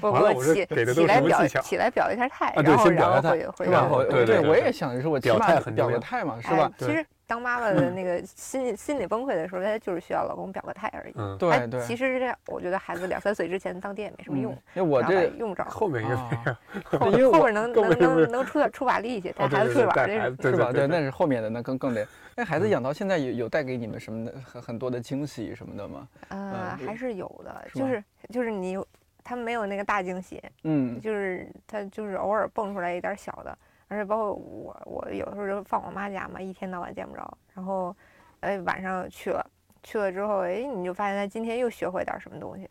[0.00, 1.60] 完了，我这给的都是什么技巧？
[1.60, 6.70] 起来表一下态，然后然后然后对对，我也想的是我表态很表个态嘛，是吧？
[6.78, 7.04] 其实。
[7.26, 11.12] 当妈妈的那个心心理崩溃的时候，她就是需要老公表个态而已。
[11.16, 11.80] 嗯，对对。
[11.80, 14.52] 其实是这样，我觉得孩子两三岁之前当爹也没什么用。
[14.74, 15.64] 因为我这用不着。
[15.68, 20.72] 后面有后后边能能能能出点出把力气，带孩子出去玩这是吧？
[20.72, 22.06] 对，那是后面的，那更更得。
[22.36, 26.08] 那孩子养到现在有有带给你们什么的很很多的惊喜什么的吗？
[26.28, 28.78] 呃，还是有的，就是就是你
[29.24, 33.58] 他没有那个大惊喜，嗯，就是他就是偶尔蹦出来一点小的。
[33.88, 37.38] 而且包括我，我有时候就放我妈家嘛，一天到晚见不着。
[37.54, 37.94] 然后，
[38.40, 39.44] 哎，晚上去了，
[39.82, 42.68] 去了之后，哎，你就发现他今天又学会点什么东西。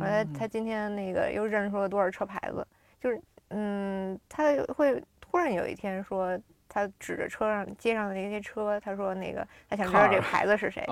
[0.00, 2.66] 后来他今天那个又认出了多少车牌子，
[2.98, 10.82] 就是，嗯，他会突然有一天说，他指着车上街上的那些车，他说那个他想知道这牌子是谁。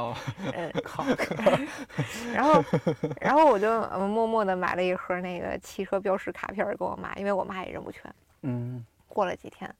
[0.55, 0.71] 嗯，
[2.35, 2.63] 然后，
[3.19, 8.15] 然后我就默默的买了一盒那个汽车标识卡片给我妈，因为我妈也认不全。
[8.43, 8.85] 嗯。
[9.13, 9.73] 过了几天，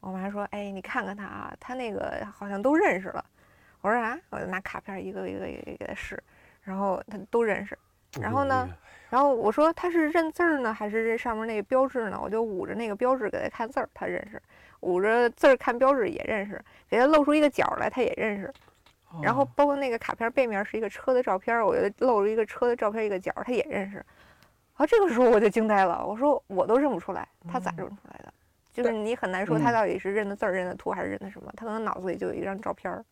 [0.00, 3.24] 我妈说：“哎，你看看他啊，他那个好像都认识了。”
[3.82, 6.22] 我说：“啊？”我就拿卡片一个一个一个给他试，
[6.62, 7.78] 然后他都认识。
[8.20, 8.68] 然后呢，
[9.08, 12.18] 然后我说他是认字儿呢，还是这上面那个标志呢？
[12.20, 14.38] 我就捂着那个标志给他看字儿，他认识；
[14.80, 16.60] 捂着字儿看标志也认识。
[16.88, 18.52] 给他露出一个角来，他也认识。
[19.22, 23.96] 然后包括那个卡片背面是一个车的照片，我就露了一个车的照片一个角，他也认识。
[23.96, 24.04] 然
[24.76, 28.32] 后，这个时候我就惊呆了，我说我都认不出来，他咋认出来的？
[28.72, 33.04] 就是你很难说他到底是认的字儿、认的图还是认的什么，他可能脑子里就有一张照片儿，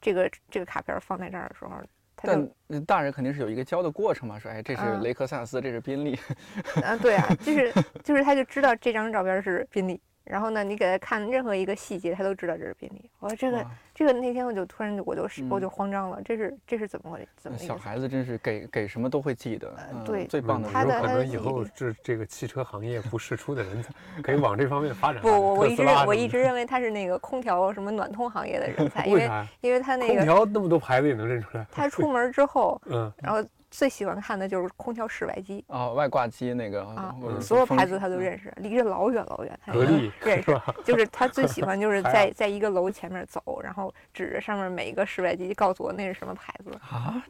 [0.00, 1.72] 这个这个卡片放在这儿的时候，
[2.16, 6.18] 但大人肯定是有一个教的过程嘛，说哎这是雷克萨斯，这是宾利，
[6.84, 7.72] 啊对啊，就是
[8.04, 10.00] 就是他就知道这张照片是宾利。
[10.24, 13.10] 然后呢，你给他看任何一个细节，他都知道这是宾利。
[13.18, 17.58] 我说这个，这个那天我就突然我就我就慌张了，这是这是怎么回事怎么？
[17.58, 20.68] 小孩子真是给给什么都会记得，对，最棒的。
[20.68, 25.20] 有可能以后这这个汽车行业不世出的人才，可以往这方面发展。
[25.22, 29.30] 不，我我一直我一直认为他是那个空调什么暖通行业的人才， 因为
[29.60, 31.66] 因为他那个空调那么多牌子也能认出来。
[31.72, 33.44] 他出门之后， 嗯，然后。
[33.72, 40.60] 最喜欢看的就是空调室外机哦，外挂机那个啊，所有牌子他都认识，离着老远老远，格力认识。
[40.84, 47.22] 就是他最喜欢就是 在在一个楼前面走，然后指着上面每一个室外机，告诉我那是什么牌子啊。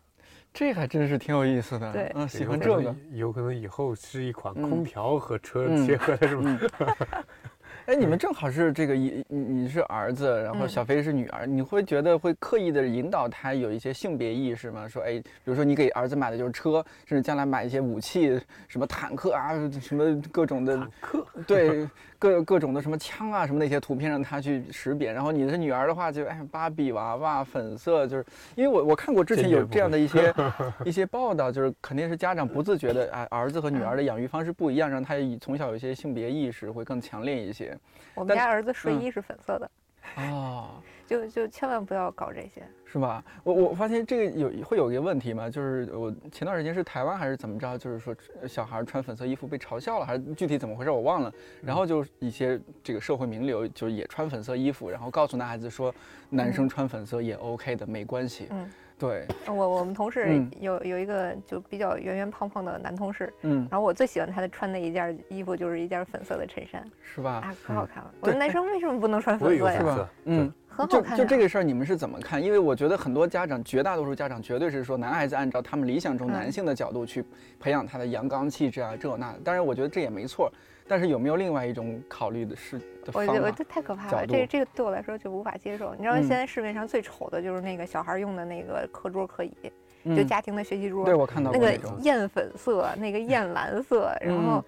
[0.53, 6.59] 这还真是挺有意思的，对，嗯，喜欢这个，有可能以后是一款空调和车结合的是吗？
[7.87, 14.87] 哎，你们正好是这个一你你是儿子，然后小飞是女儿，你会觉得会刻意的引导他有一些性别意识吗？
[14.87, 21.89] 说哎，比如说你给儿子买的就是车，甚至将来买一些武器，什么坦克啊，什么各种的坦克，对，
[22.21, 30.33] 各各种的什么枪啊什么那些图片让他去识别，然后你的女儿的话就哎芭比娃娃粉色，就是因为我我看过之前有这样的一些
[30.87, 37.72] 一些报道，就是肯定是家长不自觉的哎儿子和女儿的养育方式不一样，让他从小有一些性别意识会更强烈一些。
[38.15, 39.71] 我们家儿子睡衣是粉色的。
[40.17, 40.71] 哦。
[41.05, 43.23] 就就千万不要搞这些，是吧？
[43.45, 48.17] 我我发现这个有会有一个问题嘛，就是我前段时间是台湾还是怎么着，就是说
[48.49, 51.31] 小孩穿粉色衣服被嘲笑了，还是具体怎么回事我忘了。
[51.61, 55.95] 然后就一些这个社会名流就是也穿粉色衣服，然后告诉男孩子说，
[56.31, 58.47] 男生穿粉色也 OK 的，没关系。
[58.51, 58.71] 嗯。
[58.99, 67.33] 对我，我们同事有有一个就比较圆圆胖胖的男同事，嗯，然后我最喜欢他的穿的一件衣服就是一件粉色的衬衫，是吧？
[67.33, 68.15] 啊，可好看了。
[68.21, 69.79] 我说男生为什么不能穿粉色呀？
[69.79, 70.11] 是吧？
[70.27, 71.19] 嗯，很好看。
[71.19, 72.43] 就这个事儿，你们是怎么看？
[72.43, 77.25] 因为我觉得很多家长，绝大多数家长绝对是说，男孩子按照他们理想中男性的角度去
[77.59, 79.35] 培养他的阳刚气质啊，这那。
[79.43, 80.53] 当然，我觉得这也没错。
[80.89, 82.81] 但是有没有另外一种考虑的是？
[83.13, 85.93] 我觉得这太可怕了，这这个对我来说就无法接受。
[85.97, 89.73] 你知道现在市面上最丑的就是那个小孩用的那个课桌课椅，
[90.05, 91.05] 就家庭的学习桌。
[91.05, 94.65] 对我看到那个艳粉色，那个艳蓝色，然后，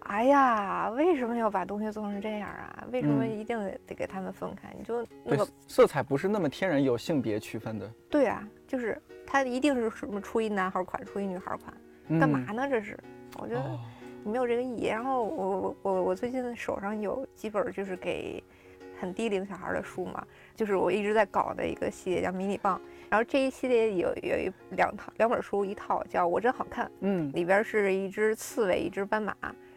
[0.00, 2.84] 哎呀，为什么要把东西做成这样啊？
[2.92, 4.74] 为什么一定得给他们分开？
[4.76, 7.90] 你就那个色彩不是那么天然有性别区分的。
[8.10, 12.68] 对啊，就是它一定是什么出一男孩款，出一女孩款，干嘛呢？
[12.68, 12.98] 这是，
[13.38, 13.78] 我觉得。
[14.28, 14.86] 没有这个意义。
[14.86, 18.42] 然后我我我我最近手上有几本就是给
[19.00, 22.80] 很低龄小孩的书嘛，就是我一直在搞的一个系列叫迷你棒。
[23.10, 29.34] 然后这一系列有有一两套两本书，一套叫我真好看，嗯，里边是一只刺猬，一只斑马。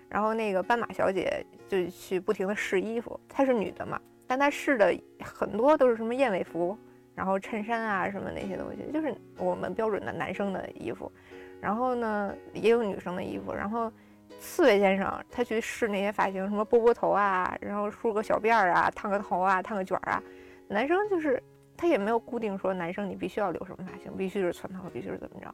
[0.09, 6.77] 然后那个斑马小姐就去不停的试衣服，她是女的嘛，但她试的很多都是什么燕尾服，
[7.15, 11.09] 然后衬衫啊什么那些东西，就是我们标准的男生的衣服。
[11.61, 13.89] 然后呢，也有女生的衣服，然后。
[14.39, 20.23] 刺猬先生，他去试那些发型，什么波波头啊，然后梳个小辫儿啊，烫个头啊，烫个卷儿啊。
[20.67, 21.41] 男生就是
[21.75, 25.53] 他也没有固定说男生你必须要留什么发型，必须是寸头，必须是怎么着。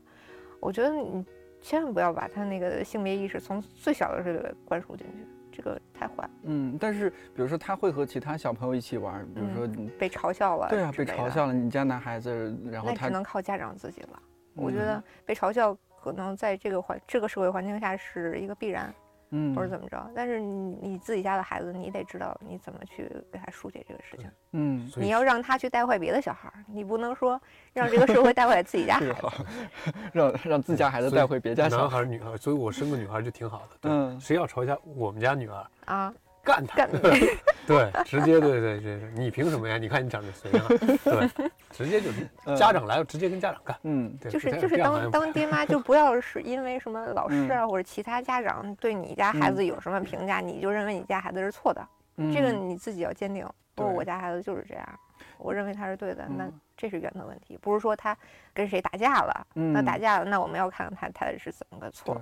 [0.60, 1.26] 我觉得你
[1.62, 6.30] 千万不要把他那个性别意识从最小的时候灌输进去，这个太坏。
[6.44, 14.22] 嗯，但是比如说他会和其他小朋友一起玩，比如说被嘲笑了，对啊，被嘲笑了，你家男孩子，然后他只能靠家长自己了。
[14.56, 15.78] 我觉得被嘲笑。
[16.12, 18.94] 可能在这个环这个社会环境下是一个必然，
[19.32, 27.40] 嗯，或者怎么着，但是你你自己家的孩子，你得知道你怎么去给他疏解这个事情，嗯，你要让他去带坏别的小孩，你不能说
[27.74, 36.14] 让这个社会带坏自己家孩 子， 让让自家孩子带回别家男孩女孩，所以我生个女孩就挺好的，嗯，谁要嘲笑我们家女儿啊？
[36.48, 36.88] 干他！
[37.68, 39.78] 对， 直接对对对，你凭什么呀？
[39.78, 40.66] 你看你长得谁样？
[41.04, 43.78] 对，直接就是家长来了，直接跟家长干。
[43.84, 51.86] 嗯，对就是就是当当爹妈就不要是因为什么老师啊或者其他家长对你家孩子有什么评价，你就认为你家孩子是错的。
[52.34, 53.46] 这个你自己要坚定。
[53.76, 55.00] 不，我家孩子就是这样，
[55.38, 56.28] 我认为他是对的。
[56.36, 58.18] 那这是原则问题，不是说他
[58.54, 59.48] 跟谁打架了。
[59.54, 62.20] 那打架了，那我们要看看他他是怎么个错。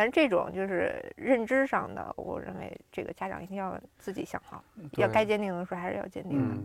[0.00, 4.64] 但是这种就是认知上的，我认为这个家长一定要自己想好，
[4.96, 6.56] 要该坚定的时候还是要坚定的。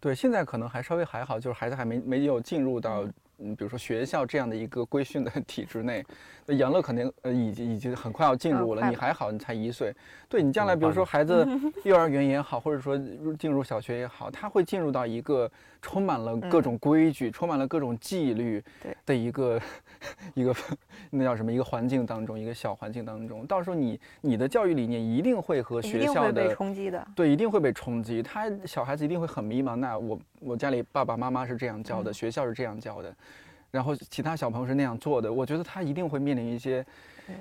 [0.00, 3.06] 对，现在可能还稍微还好，就是孩子还没没有进入到。
[3.44, 6.02] 嗯，比如说学校这样的一个规训的 体制内，
[6.41, 8.88] 那杨乐肯定呃已经已经很快要进入了。
[8.88, 9.94] 你还好，你才一岁。
[10.28, 11.46] 对你将来，比如说孩子
[11.84, 12.98] 幼儿园也好，或者说
[13.38, 15.50] 进入小学也好，他会进入到一个
[15.80, 18.62] 充满了各种规矩、充满了各种纪律
[19.04, 19.60] 的一个
[20.34, 20.54] 一个
[21.10, 23.46] 那叫什么一个环境当中，一个小环境当中。
[23.46, 28.22] 到时候你你的教育理念一定会和学校的冲击的，对，一定会被冲击。
[28.22, 29.76] 他小孩子一定会很迷茫。
[29.76, 33.14] 那我我家里爸爸妈妈是这样教的，学校是这样教的。
[33.72, 36.84] 然后其他小朋友是那样做的，我觉得他一定会面临一些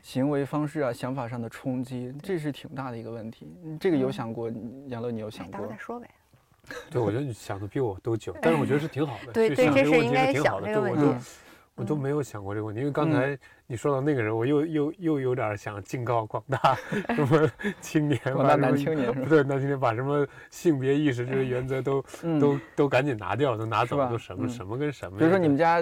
[0.01, 3.53] 行为方式啊、想法上的冲击，这是挺大的一个问题。
[3.77, 4.49] 这个有想过，
[4.87, 5.67] 杨乐，你有想过？
[5.67, 6.09] 再说呗。
[6.89, 9.33] 对，我觉得你想的比我都久， 但是我觉得是挺好的。
[9.33, 11.35] 对对，这是应该想这个问题。
[11.75, 13.37] 我都没有想过这个问题，因为刚才
[13.71, 16.75] 你说到那个人，我又又又有点想警告广大
[17.15, 22.03] 什么青年，广大男青年，不对，男青年把什么性别意识这些原则都
[22.37, 25.17] 都都赶紧拿掉，都拿走，都什么什么跟什么。
[25.17, 25.81] 比如说你们家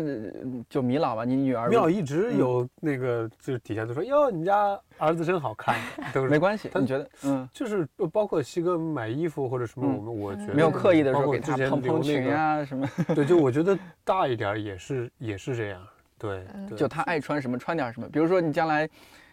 [0.69, 5.75] 就米老吧，你女儿米老一直有那个，就是底下都说哟，你们家儿子真好看，
[6.13, 6.69] 都是没关系。
[6.75, 7.09] 你觉得？
[7.23, 12.87] 嗯，就是包括西哥买衣服或者什么，我们我觉得没有刻意的说给他蓬蓬裙啊什么。
[13.15, 15.81] 对，就我觉得大一点也是也是这样。
[16.19, 16.45] 对，
[16.77, 18.07] 就他爱穿什么穿点什么。
[18.09, 18.87] 比如说你将来，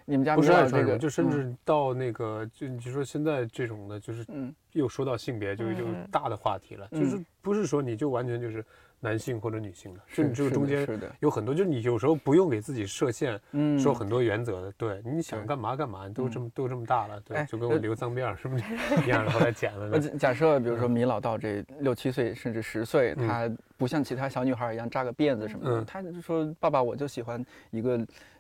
[0.04, 4.24] 你们家不是爱穿这个，就甚至到那个，就你说现在这种的，就是
[4.72, 6.88] 又说到性别，就就大的话题了。
[6.92, 8.64] 就是不是说你就完全就是
[9.00, 10.86] 男性或者女性的，甚至中间
[11.20, 18.64] 有很多，就是你有时候不用给自己设限，嗯，说很多原则的，对，你想干嘛干嘛，都这么都这么大了，对，就跟我留脏辫儿是不是
[19.04, 19.98] 一样，后来剪了。
[20.18, 27.98] 假设比如说米老道这六七岁甚至十岁，他不像其他小女孩一样扎个辫子什么的，他就说爸爸我就喜欢一个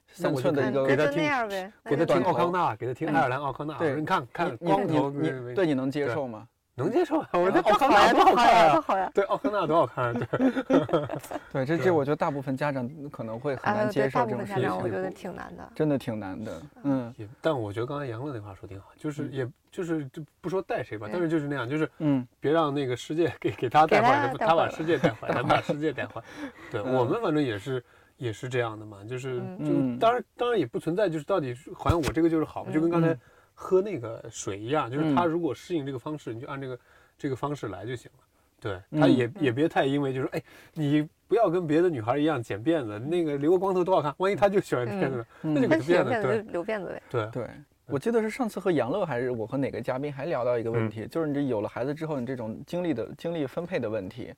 [0.08, 1.22] 三寸的一个，给他听，
[1.84, 6.48] 给他听奥康纳，给他听爱尔兰奥康纳，对，你看看光头，你对，你能接受吗？
[6.76, 9.10] 能接受，我这奥康纳多好看啊！
[9.14, 10.26] 对，奥康纳多好看，对，
[11.50, 17.14] 对，这这我觉得大部分家长可能会很难接受这种事情，我觉得挺难的，真的挺难的，嗯。
[17.40, 26.22] 但我觉得刚才杨乐那话说挺好，就是也就是就不说带谁吧，但是就是那样，就是嗯，别让那个世界给给他带坏，他把世界带坏，咱把世界带坏。
[26.70, 27.82] 对我们反正也是
[28.18, 33.16] 也是这样的嘛，就是就当然当然也不存在，就是到底好像我这个就是好，就跟刚才。
[33.58, 36.78] 喝那个水一样，就是他如果适应这个方式，你就按这个
[37.16, 38.22] 这个方式来就行了。
[38.60, 40.42] 对，他也也别太因为就是哎，
[40.74, 44.14] 你不要跟别的女孩一样剪辫子，那个留个光头多好看。
[44.18, 47.02] 万一他就喜欢辫子，那就给辫子，对，留辫子呗。
[47.10, 47.50] 对对，
[47.86, 54.32] 我记得是上次和杨乐还是我和哪个嘉宾还聊到一个问题，就是你这有了孩子之后，你这种精力的精力分配的问题，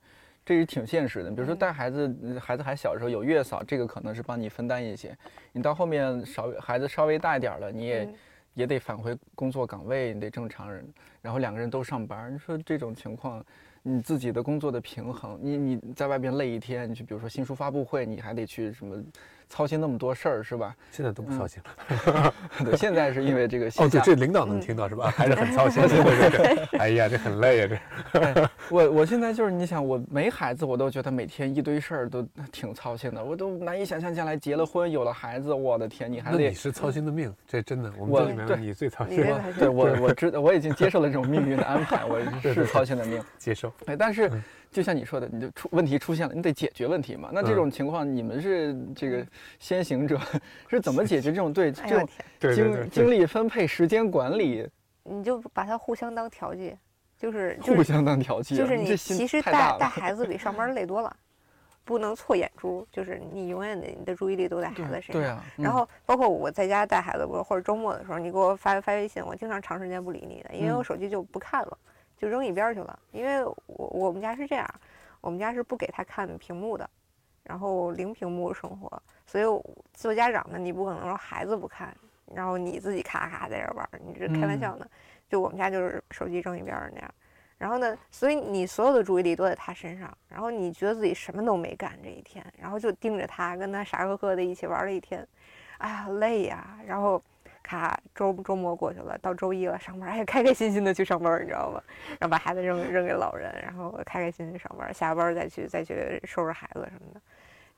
[0.45, 1.29] 这是挺现实的。
[1.29, 5.17] 比如说带孩子，孩子还小的时候有月嫂，这个可能是帮你分担一些。
[5.51, 8.09] 你到后面稍孩子稍微大一点了，你也。
[8.53, 10.87] 也得返回工作岗位，你得正常人，
[11.21, 12.33] 然后两个人都上班。
[12.33, 13.45] 你说这种情况，
[13.81, 19.03] 你自己的工作的平衡，你你在外边累一天，你去比如说新书发布会，你还得去什么？
[19.49, 20.75] 操心那么多事儿是吧？
[20.91, 22.33] 现在都不操心了。
[22.63, 23.65] 对，现在是因为这个。
[23.77, 25.11] 哦，对，这领导能听到是吧？
[25.15, 25.81] 还是很操心。
[25.87, 26.79] 对对对。
[26.79, 27.79] 哎呀，这很累呀，
[28.13, 28.49] 这。
[28.69, 32.21] 我我现在就是你想，我没孩子，我都觉得每天一堆事儿都
[32.51, 36.37] 挺操心的，我都难以想象将来结了婚有了孩子，我的天，你还得。
[36.37, 39.17] 你是操心的命，这真的，我们这里面你最操心。
[39.57, 43.73] 对，我我知道，我已经接受了这种命运的安排，我 是操心的命，接受。
[43.87, 44.29] 哎，但是。
[44.71, 47.29] 就像你说的，你就出问题出现了，你得解决问题嘛。
[47.33, 49.25] 那这种情况，你们是这个
[49.57, 50.19] 先行者，
[50.69, 52.07] 是怎么解决这种对 这种
[52.39, 54.69] 精精力分配、时间管理？
[55.03, 56.77] 你就把它互相当调剂，
[57.17, 58.55] 就是互相当调剂。
[58.55, 61.15] 就是你其实带带孩子比上班累多了，
[61.83, 62.87] 不能错眼珠。
[62.91, 65.13] 就是你永远的你的注意力都在孩子身上。
[65.13, 65.43] 对啊。
[65.55, 71.77] 然后包括我在家带孩子，或者周末的时候，你给我发发微信，我经常长时间不理你的，因为我手机就不看了。
[72.19, 74.69] 就扔一边去了，因为我我们家是这样，
[75.21, 76.87] 我们家是不给他看屏幕的，
[77.43, 79.45] 然后零屏幕生活，所以
[79.93, 81.95] 做家长的你不可能说孩子不看，
[82.35, 84.85] 然后你自己咔咔在这玩，你这开玩笑呢？
[85.29, 87.13] 就我们家就是手机扔一边那样，
[87.57, 95.25] 然后呢，所以你所有的注意力都在他身上，然后你觉得自己什么都没干这一天，然后就盯着他，跟他傻呵呵的一起玩了一天，
[95.77, 97.23] 哎呀累呀，然后。
[97.69, 101.79] 咔，周周末过去了，到周一了，上班哎，开开心心的去上班，你知道吗？
[102.19, 107.21] 然后把孩子扔扔给老人，然后开开心心上班，下班再去再去收拾孩子什么的。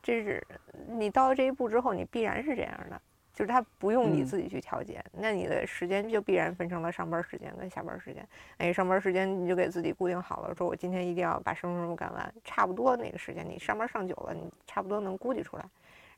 [0.02, 0.42] 这是
[0.88, 3.02] 你到了这一步之后，你必然是这样的，
[3.34, 8.26] 就是他不用你自己去调节，那你的时间就必然分成了上班时间跟下班时间。
[8.60, 15.66] 哎，上班时间你就给自己固定好了，说我今天一定要把什么什么干完，差不多那个时间你上班上久了，你差不多能估计出来，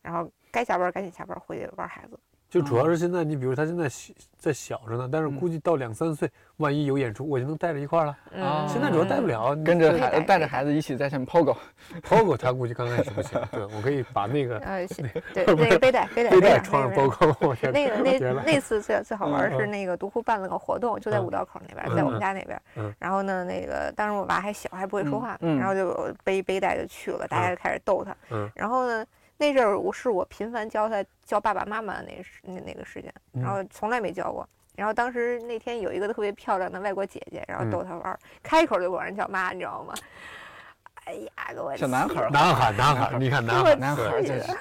[0.03, 2.19] 然后该下班赶紧下班回去玩孩子。
[2.54, 8.16] 就主要是现在，你比如他现在小在小着呢，但是估计到两三岁，万一有演出，我就能带着一块儿了。
[8.39, 13.41] 啊，现在主要带不了，跟着孩子 带着孩子一起在上面 POGO，POGO 他估计刚开始不行。
[13.51, 14.86] 对，我可以把那个 呃，
[15.34, 17.72] 对那个背带背带背带穿上 POGO。
[17.72, 22.62] 那个那那次最最好玩是那个独库办了个活动，就在五道口那边，在我们家那边。
[22.99, 28.16] 然后呢，那个当时我娃还小，还不会说话，然后就背背带就去了，大家就开始逗他。
[28.54, 29.04] 然后呢。
[29.38, 34.47] 那阵儿我是我频繁教他教爸爸妈妈的那时那那个时间，然后从来没教过。
[34.75, 39.93] 然后当时那天有一个特别漂亮的外国姐姐，然后逗他玩，开口就管人叫妈，你知道吗？
[41.05, 44.55] 哎呀，给我小男孩儿，男孩儿，男孩儿，你看男孩儿，男孩儿真是。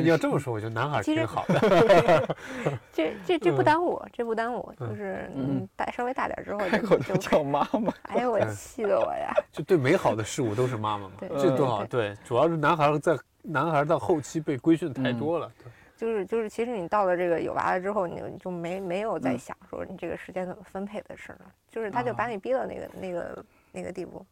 [0.00, 2.36] 你要这么说，我觉得男孩儿挺好的。
[2.92, 7.92] 这这这不耽误，这不耽误，就是嗯，大稍微大点之后，开口就叫妈妈。
[8.02, 9.32] 哎呦，我气得我呀！
[9.52, 11.84] 就对美好的事物都是妈妈嘛，这多好。
[11.84, 13.16] 对，主要是男孩儿在
[13.48, 15.50] 男孩儿到后期被规训太多了。
[15.96, 21.52] 就是就是，其实你到了这个有娃了之后，你就没没有再想说你这个时间怎么分配的事了。
[21.68, 24.24] 就是他就把你逼到那个那个那个地步，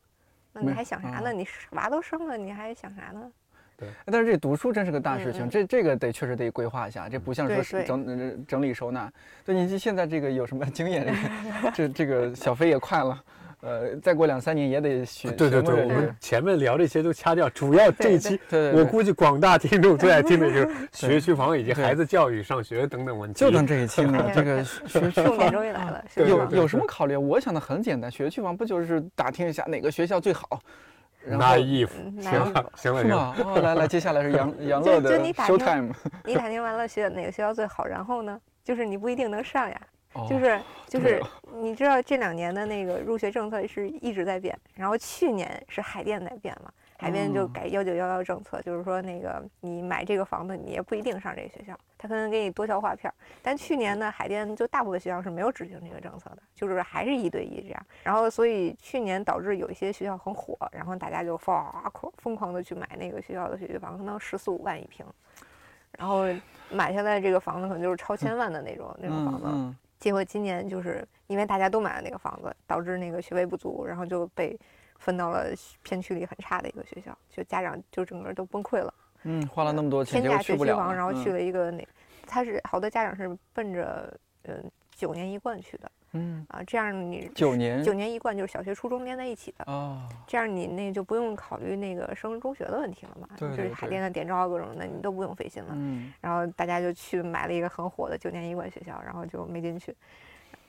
[0.52, 1.32] 那你还想啥呢？
[1.32, 3.30] 你娃都生了，你还想啥呢？
[3.76, 9.12] 对，但是这读书真是个大事情，这这个得确实得规划一下，这不像说整整理收纳。
[9.44, 11.12] 对，你现在这个有什么经验？
[11.74, 13.22] 这这个小飞也快了，
[13.66, 15.30] 呃，再过两三年也得学。
[15.32, 23.40] 对对对，我们前面聊这些都掐掉，主要这一期我估计广大听众最爱听的就是 学区房以及孩子教育、上学等等问题。
[23.40, 26.04] 就等这一期了， 这个学区房终于来了。
[26.14, 27.16] 有有什么考虑？
[27.16, 30.60] 我想的很简单，学区房不就是打听一下哪个学校最好？
[31.28, 33.34] 拿衣服，行了，行了，是吗？
[33.44, 35.92] 哦，来 来，接下来是杨杨乐的 show time。
[36.24, 39.80] 你打听完了学哪个学校最好，然后呢，就是你不一定能上呀。
[40.28, 41.22] 就是就是，
[41.54, 53.12] 你知道这两年的那个入学政策是一直在变，然后去年是海淀在变嘛，海淀就改幺九幺幺政策，就是说那个你买这个房子，你也不一定上这个学校，他可能给你多销划片。
[53.42, 57.86] 但去年呢，海淀就大部分学校是没有执行这个政策的，就是还是一对一这样。
[58.04, 61.54] 然后所以去年导致有一些学校很火，然后大家就疯
[61.92, 65.04] 狂疯狂的去买那个学校的学区房，可能十四五万一平，
[65.98, 66.26] 然后
[66.70, 69.74] 买下来这个房子可能就是超千万的那种那种房子。
[69.99, 74.59] 结果今年就是因为大家都买了那个房子，导致那个学位不足，然后就被
[74.99, 75.47] 分到了
[75.82, 78.92] 片区里很差的一个学校，就家长就整个都崩溃了。
[79.24, 81.86] 嗯，花了那么多钱，天价学区房，然后去了一个那，
[82.26, 85.90] 他是好多家长是奔着嗯九年一贯去的。
[86.12, 95.70] 嗯啊，这样你九年九年一贯就是小学初中连在一起的啊，这样你那就不用考虑那个升中学的问题了嘛，就是海淀的点招各种的你都不用费心了。
[95.74, 99.94] 嗯，然后大家就去买了一个很火的九年一贯学校，然后就没进去。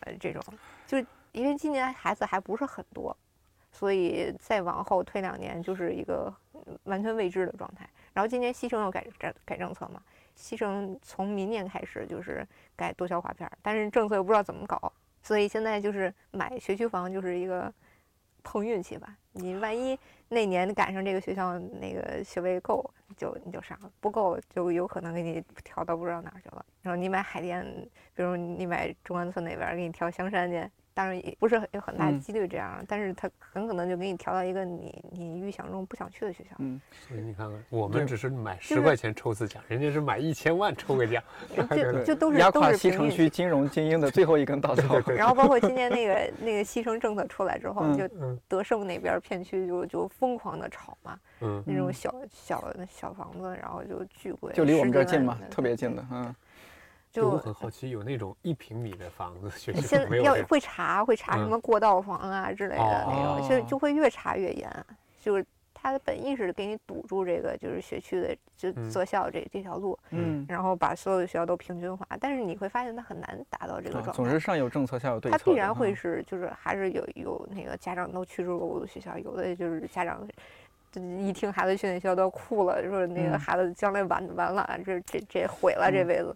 [0.01, 0.43] 呃，这种
[0.85, 0.97] 就
[1.31, 3.15] 因为今年孩子还不是很多，
[3.71, 6.33] 所以再往后推两年就是一个
[6.83, 7.88] 完全未知的状态。
[8.13, 10.01] 然后今年西城又改改改政策嘛，
[10.35, 14.91] 西城从明年开始就是改多校划片，但是政策又不知道怎么搞。
[15.28, 17.71] 所以现在就是买学区房就是一个
[18.43, 19.99] 碰运气吧，你万一
[20.30, 26.65] 那年赶上这个学校那个学位够，就你就上了；不够就有可能给你调到不知道哪儿去了。
[26.82, 27.65] 然后你买海淀，
[28.15, 30.65] 比如你买中关村那边，给你调香山去。
[30.97, 36.55] 当然也不是有很大几率这样，但是他很可能就给你调到一个你你预想中不想去的学校。
[36.57, 41.23] 嗯，所以你看看，我们只是买十块钱抽次奖，人家是买一千万抽个奖，
[41.55, 44.99] 就就都是压垮西城区金融精英的最后一根稻草。
[45.11, 48.09] 然后包括今年那个那个西城政策出来之后，就
[48.47, 56.35] 德胜那边片区就就疯狂的炒嘛，嗯，那种小小小房子，然后就巨贵，就离我们这儿近嘛，特别近的，嗯。
[57.18, 64.70] 就我很好奇，有那种一平米的房子，学现在要会查，会查什么过道房啊之类的那种，就就会越查越严。
[65.20, 65.43] 就是
[65.74, 72.05] 他的本意是给你堵住这个，就是学区的就择校这这条路，嗯，然后把所有的学校都平均化。
[72.20, 74.11] 但是你会发现，他很难达到这个状态。
[74.11, 75.38] 总是上有政策，下有对策。
[75.38, 80.26] 他必然会是，就是还是有有那个家长都去住过我的学校，有的就是家长
[80.93, 86.36] 一听孩子去那学校都哭了，说那个孩子将来完完了，这这这毁了这辈子。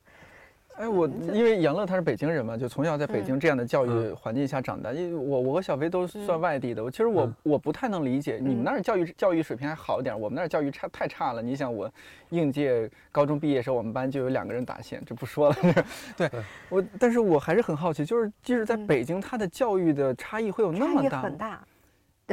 [0.78, 4.92] 哎，我因为杨乐他是北京人嘛，就从小在北京这样的教育环境下长大。
[4.92, 11.42] 因为我我和小飞都算外地的，我其实我我不太能理解你们那儿教育教育水平还好一点，我们那儿教育差太差了。
[11.42, 11.92] 你想我
[12.30, 15.56] 应届高中毕业时候，我们班就有两个人打线，这不说了。
[16.18, 16.30] 对
[16.70, 21.22] 我，但是我还是很好奇，就是即使在北京，它的教育的差异会有那么大？
[21.22, 21.62] 很大。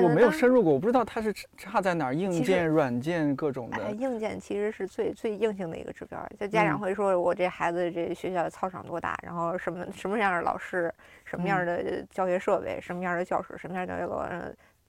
[0.03, 3.91] 我没有深入过，我不知道它是差在哪儿，硬件、软件各种的。
[3.93, 10.93] 硬件其实是最最硬性的一个指标，就家长会说，我这孩子这学校操场多大，然后什么什么样的老师，
[11.25, 14.23] 什么样的教学设备，什么样的教室，什么样的教学楼，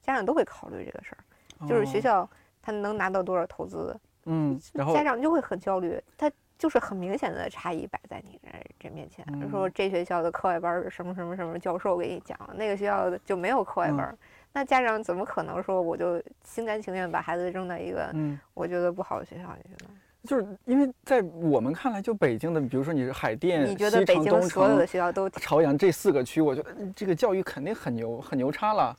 [0.01, 1.67] 家长都会考虑这个事儿。
[1.67, 2.29] 就是学校
[2.61, 3.93] 他能拿到多少投资，
[4.25, 8.49] 嗯，然后家长就会很焦虑，他就是很明显的差异摆在你这
[8.79, 14.17] 这面前，说这学校的课外班什么什么什么教授给你讲，那个学校就没有课外班。
[14.51, 19.91] 那家长怎么可能说我就心甘情愿把孩子扔到一个嗯我觉得不好的学校里去呢？
[20.25, 28.95] 就是因为在我们看来，就北京的，比如说你是海淀、你觉得北京所有的学校都朝阳这四个区，我觉得这个教育肯定很牛很牛叉了。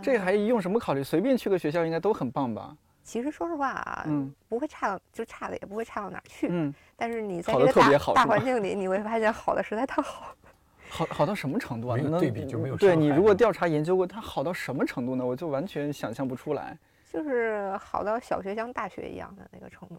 [0.00, 1.02] 这还用什么考虑？
[1.02, 2.76] 随便去个学校应该都很棒吧？
[3.02, 6.46] 其实说实话啊，嗯，不会差到就差的也不会差到哪儿去。
[6.48, 10.32] 嗯，但是你在这个大大环境里，你会发现好的实在太好。
[10.92, 11.96] 好好到什么程度啊？
[12.20, 15.24] 对比就没有对你如果调查研究过，它好到什么程度呢？
[15.24, 16.76] 我就完全想象不出来。
[17.10, 19.96] 就是好到小学像大学一样的那个程度。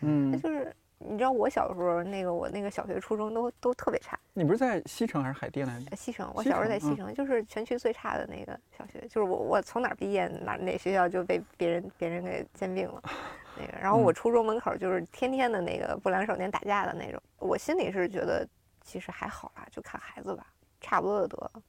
[0.00, 4.18] 嗯，就是你知道我小时候那个我那个小学初中都都特别差。
[4.32, 5.94] 你不是在西城还是海淀来着？
[5.94, 9.06] 西城，我小时候在西城，就是全区最差的那个小学。
[9.08, 13.02] 就是我我从哪儿毕业哪哪学校就被别人别人给兼并了。
[13.60, 17.20] 那个，然后我初中门口就是天天的那个不良少年打架的那种。
[17.38, 18.48] 我心里是觉得。
[18.82, 20.46] 其实还好啦，就看孩子吧，
[20.80, 21.62] 差不多就得了。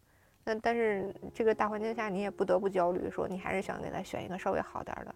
[0.44, 5.14] 但但是这个大环境下，你也不得不焦虑，说你还是想给他选一个稍微好点的。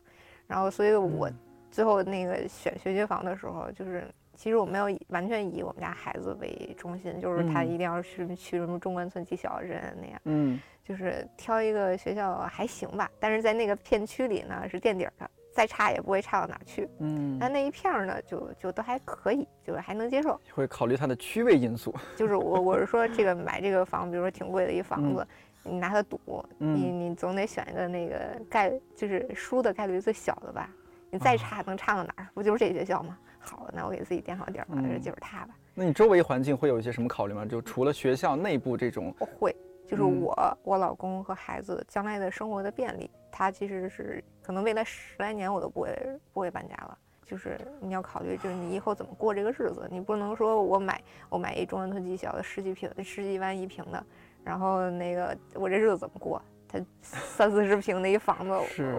[0.47, 1.29] 然后，所以我
[1.71, 10.21] 最后那个选学区房的时候，就是其实我没有完全以我们家孩子为中心，就是他一定要去去什么中关村技校人那样。
[10.25, 15.29] 嗯，就是挑一个学校还行吧，但是在那个片区里呢是垫底的。
[15.55, 20.39] 再差也不会差到哪去，嗯，但那一片儿呢，就就都还可以，就是还能接受。
[20.53, 21.95] 会考虑它的区位因素。
[22.17, 25.25] 就是我我是说这个买这个房，比如说挺贵的一房子，
[25.63, 26.19] 你拿它赌，
[26.57, 28.15] 你你总得选一个那个
[28.49, 30.69] 概就是输的概率最小的吧。
[31.09, 32.27] 你再差能差到哪儿？
[32.33, 33.17] 不就是这学校吗？
[33.39, 35.55] 好，那我给自己垫好底儿，这就是它吧。
[35.73, 37.45] 那你周围环境会有一些什么考虑吗？
[37.45, 39.55] 就除了学校内部这种，会，
[39.87, 46.97] 就是我我老公和孩子将来的生活的便利，他其实是可能未来十来年我都不会不会搬家了。
[47.23, 54.03] 就是你要考虑，就是你以后怎么过这个日子，你不能说我买我买一中关村极小的十几平十几万一平的，
[54.43, 56.41] 然后那个我这日子怎么过？
[56.67, 58.51] 他 三四十平的一房子，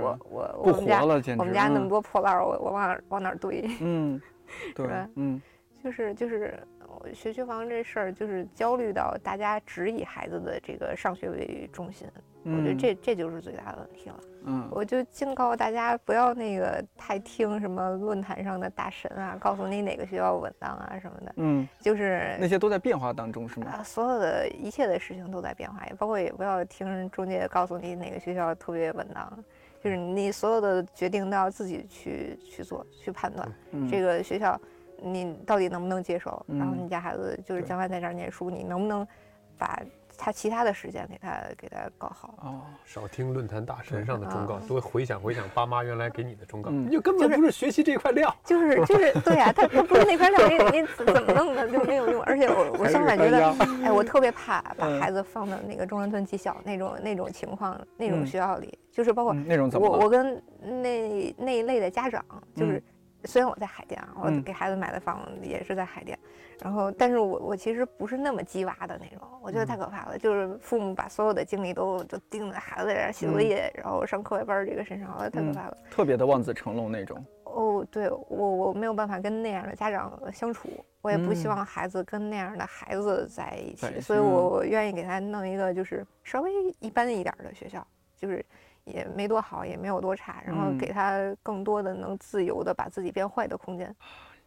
[0.03, 1.03] 我我我们家
[1.39, 3.69] 我们家那么多破烂，我我往哪往哪堆？
[3.81, 4.21] 嗯，
[4.75, 5.41] 对，嗯，
[5.83, 6.59] 就是就是。
[7.15, 12.09] 学区房这事儿就是焦虑到大家只以孩子的这个上学为中心，
[12.45, 14.21] 我觉得这这就是最大的问题了。
[14.49, 21.33] 嗯，我就警告大家不要那个太听什么论坛上的大神啊，告诉你哪个学校稳当啊什么的。
[21.37, 23.67] 嗯，就是那些都在变化当中，是吗？
[23.73, 29.45] 啊所有的一切的事情都在变化，也包括也不要听中介告诉你哪个学校特别稳当，
[29.83, 33.49] 就是你所有的决定都要自己去去做去判断
[33.91, 34.61] 这个学校。
[35.03, 36.45] 你到底能不能接受？
[36.49, 39.07] 然后你家孩子就是将来在这儿念书，你能不能
[39.59, 39.81] 把
[40.19, 42.35] 他其他的时间给他给他搞好？
[42.43, 46.71] 哦，少听论坛大神上的忠告，多回想回想爸妈原来给你的忠告。
[46.71, 48.35] 你就根本不是学习这块料。
[48.43, 52.23] 就是就是对呀，他他不是那块料，你你怎么弄的就没有用。
[52.23, 53.47] 而且我 我相反觉得，
[53.85, 62.25] 哎，我特别怕把孩子放到那个中关村技校那种那种情况那种学校里，就是包括那种怎么我我跟那那一类的家长
[62.55, 62.83] 就是。
[63.27, 66.19] 虽然我在海淀啊，我给孩子买的房也是在海淀，
[66.61, 70.19] 然后，但是我我其实不是那么鸡娃的那种，我觉得太可怕了。
[70.19, 75.77] 就是父母把所有的精力都都盯在孩子在这写作业，然后上课外班这个身上，我觉得太可怕了。
[75.91, 77.25] 特别的望子成龙那种。
[77.45, 80.69] 哦，对我我没有办法跟那样的家长相处，
[81.01, 86.51] 我也不希望孩子跟那样的孩子在一起，所以我我愿意给他弄一个就是稍微
[86.81, 88.45] 一般一点的学校，就是。
[88.87, 93.95] 也没多好，也没有多差，然后给他更多的能自由的把自己变坏的空间，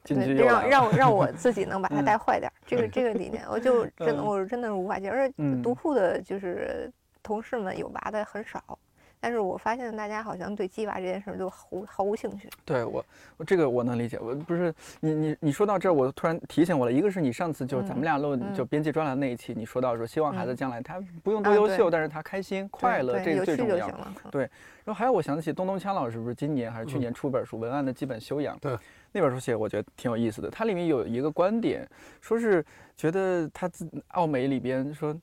[0.04, 8.80] 对，让让让我 自己能把他带坏点，这个这个理念， 我就真的我真的是无法接受，而且独库的就是同事们有娃的很少。
[9.22, 12.50] 但是我发现大家好像对鸡娃这件事就毫毫无兴趣。
[12.64, 13.04] 对我，
[13.36, 14.18] 我这个我能理解。
[14.20, 16.92] 我不是你你你说到这儿，我突然提醒我了。
[16.92, 23.90] 一个是你上次就是咱们俩录就编辑专栏那一期，你说到说希望孩子将来他不用多优秀，但是他开心快乐，这个最重要。
[24.32, 24.44] 对。
[24.86, 28.56] 然后还有我想起东东锵老师，不是今年还是去年出本书《文案的基本修养》？
[28.60, 28.78] 对。
[29.12, 31.86] 那本书写我觉得挺有意思的，它里面有一个观点，
[32.22, 32.66] 说是
[32.96, 35.14] 觉得他自奥美里边说，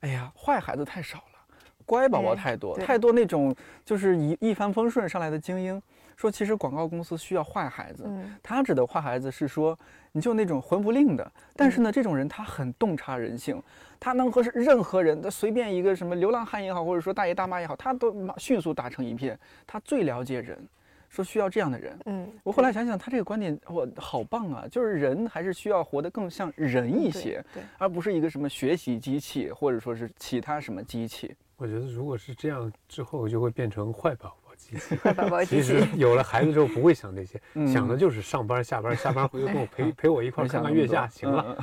[0.00, 1.35] 哎呀，坏孩子太少了。
[1.86, 5.80] 乖宝宝太多，太多那种就是一一帆风顺上来的精英，
[6.16, 8.04] 说其实广告公司需要坏孩子。
[8.42, 9.78] 他指的坏孩子是说，
[10.10, 13.62] 你就那种混不吝的，但是呢，这种人他很洞察人性，
[14.00, 19.38] 他能和任何人，他随便一个什么流浪汉也好，或者说大爷大妈也好，他都迅速打成一片。
[19.64, 20.58] 他最了解人，
[21.08, 21.96] 说需要这样的人。
[22.06, 31.32] 嗯，我后来想想，他这个观点我好棒啊，就是人还是需要活得更像人一些，对，而不是一个什么学习机器，或者说是其他什么机器。
[31.56, 34.94] 我觉得，如果是这样之后，就会变成坏宝宝机器。
[35.02, 35.62] 坏宝宝机器。
[35.62, 37.40] 其实有了孩子之后，不会想这些，
[37.72, 41.56] 想的就是上班、下班，下班回去跟我陪陪我一块看看月下，行了。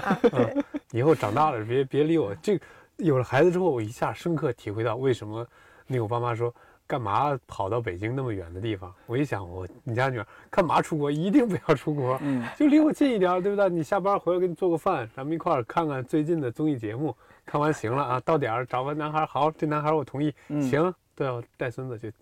[0.92, 2.34] 以后长大了，别别理我。
[2.36, 2.60] 这
[2.98, 5.48] 有了孩子之后，我一下深刻体会到为什么
[5.88, 6.54] 那个我爸妈说。
[6.86, 8.94] 干嘛跑到北京那么远的地方？
[9.08, 11.10] 我一想，我你家女儿干嘛出国？
[11.12, 13.70] 一定不要出国，嗯， 就离我近一点，对不对？
[13.70, 17.16] 你下班回来给你做个饭，咱们一块儿看看最近的综艺节目。
[17.46, 21.28] 看完行了啊， 到点儿找个男孩，好，这男孩我同意，行，对，
[21.58, 22.16] 带孙子就就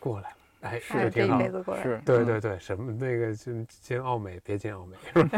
[0.00, 0.36] 过来了。
[0.62, 1.40] 哎，是挺好，
[1.82, 4.96] 是，对对对，什么那个就进奥美，别进奥美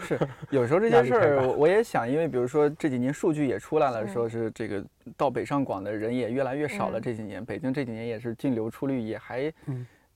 [0.02, 0.18] 是，
[0.50, 4.84] 有时候这件事儿 我也想，因为比如说这几年数据也出来了，说是这个
[5.16, 9.52] 到北上广的人也越来越少了，这几年北京这几年也是净流出率也还。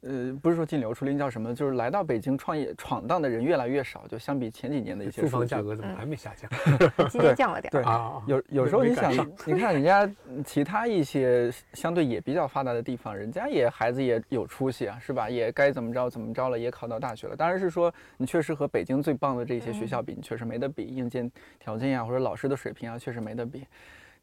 [0.03, 1.55] 呃，不是说净流出，那叫什么？
[1.55, 5.23] 就是来到北京创业闯荡的人越来越少，就相比前几年的一些。
[5.23, 6.51] 住房价格怎么还没下降？
[7.09, 7.71] 今年降了点。
[7.71, 9.13] 对啊，有有时候你想，
[9.47, 10.11] 你看人家
[10.45, 15.31] 其他一些相对也比较发达的地方，人家也孩子也有出息啊，是吧？
[15.31, 17.37] 也该怎么着怎么着了，也考到大学了。
[17.37, 21.31] 当然是说你确实和北京最棒的这些学校比，你确实没得比，硬件
[21.61, 23.65] 条件呀或者老师的水平啊，确实没得比。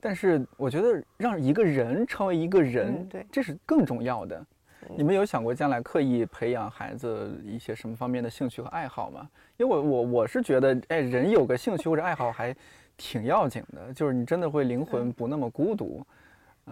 [0.02, 4.46] 但是我觉得让一个人成为一个人，对，这是更重要的。
[4.96, 9.30] 你们有想过将来刻意培养孩子一些什么方面的兴趣和爱好吗？
[9.58, 12.56] 因为我我我是觉得，哎，人有个兴趣或者爱好还
[12.98, 16.06] 挺要紧的，就是你真的会灵魂不那么孤独。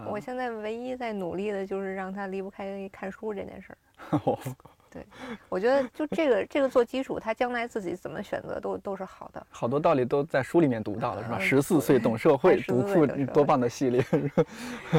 [0.09, 4.19] 我现在唯一在努力的就是让他离不开看书这件事儿。
[4.91, 5.05] 对，
[5.49, 9.45] 我觉得就这个这个做基础，他将来自己怎么选择都都是好的。
[9.49, 11.39] 好多道理都在书里面读到了，是吧？
[11.39, 14.03] 十四岁懂社会，读库多棒的系列。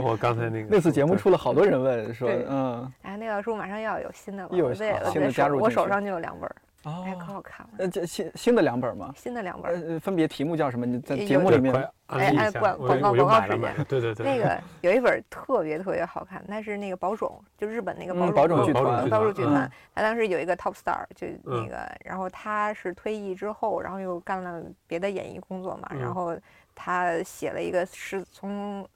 [0.02, 4.86] 我刚才那个那次节目出了好多人问说，嗯，哎，那本书马上要有新的了，又有新
[5.20, 6.50] 的加入，我手上就有两本。
[6.84, 7.72] 哦，哎，可好看了。
[7.78, 9.12] 呃，这新新的两本吗？
[9.16, 10.86] 新的两本，呃，分别题目叫什么？
[10.86, 11.74] 你在节目里面，
[12.06, 14.24] 哎哎，广广告广告时间，对对对。
[14.24, 19.70] 那个有一本特别特别好看，那是那个宝冢，就日本那个宝冢剧团，宝冢剧团。
[19.94, 26.36] 他当时有一个 top star，就那个，然后他是退役之后，然后又干了别的演艺工作嘛，然后
[26.74, 28.86] 他写了一个是从。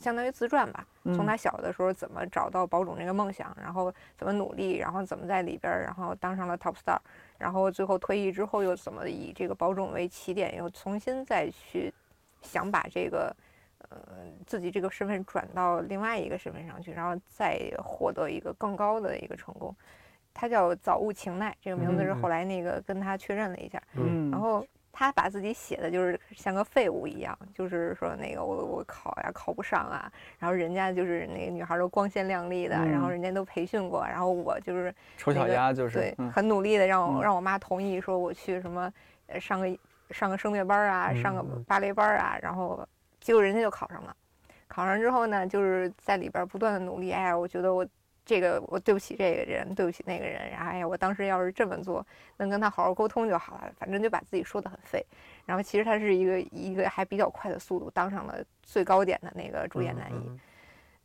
[0.00, 6.98] 相当于自传吧，从他小的时候怎么找到保种这个梦想，然后怎么努力，然后怎么在里边，然后当上了 top star，
[7.38, 11.92] 然后最后退役之后又怎么以这个保种为起点，又重新再去
[12.40, 13.36] 想把这个
[13.90, 13.98] 呃
[14.46, 19.72] 自己这个身份转到另外一个身份上去，然后再获得一个更高的一个成功。
[20.34, 23.80] 他叫早雾晴奈，这个名字是后来那个跟他确认了一下，
[24.30, 24.66] 然后。
[24.92, 38.92] 他把自己写的就是像个废物一样，就是说那个我我考呀考不上啊，然后人家就是那个女孩都光鲜亮丽的，然后人家都培训过，然后我就是丑小鸭，就是对很努力的让我让我妈同意说我去什么
[39.40, 39.78] 上个
[40.10, 42.86] 上个声乐班啊，上个芭蕾班啊，然后
[43.18, 44.14] 结果人家就考上了，
[44.68, 47.86] 考上之后呢，就是在里边不断的努力，哎呀，我觉得我。
[48.24, 52.06] 这个我对不起这个人，对不起那个人，然后哎呀，我当时要是这么做，
[52.36, 53.72] 能跟他好好沟通就好了。
[53.76, 55.04] 反正就把自己说的很废。
[55.44, 60.30] 然后其实他是一个一个还比较快的速度当上了最高点的那个主演男一。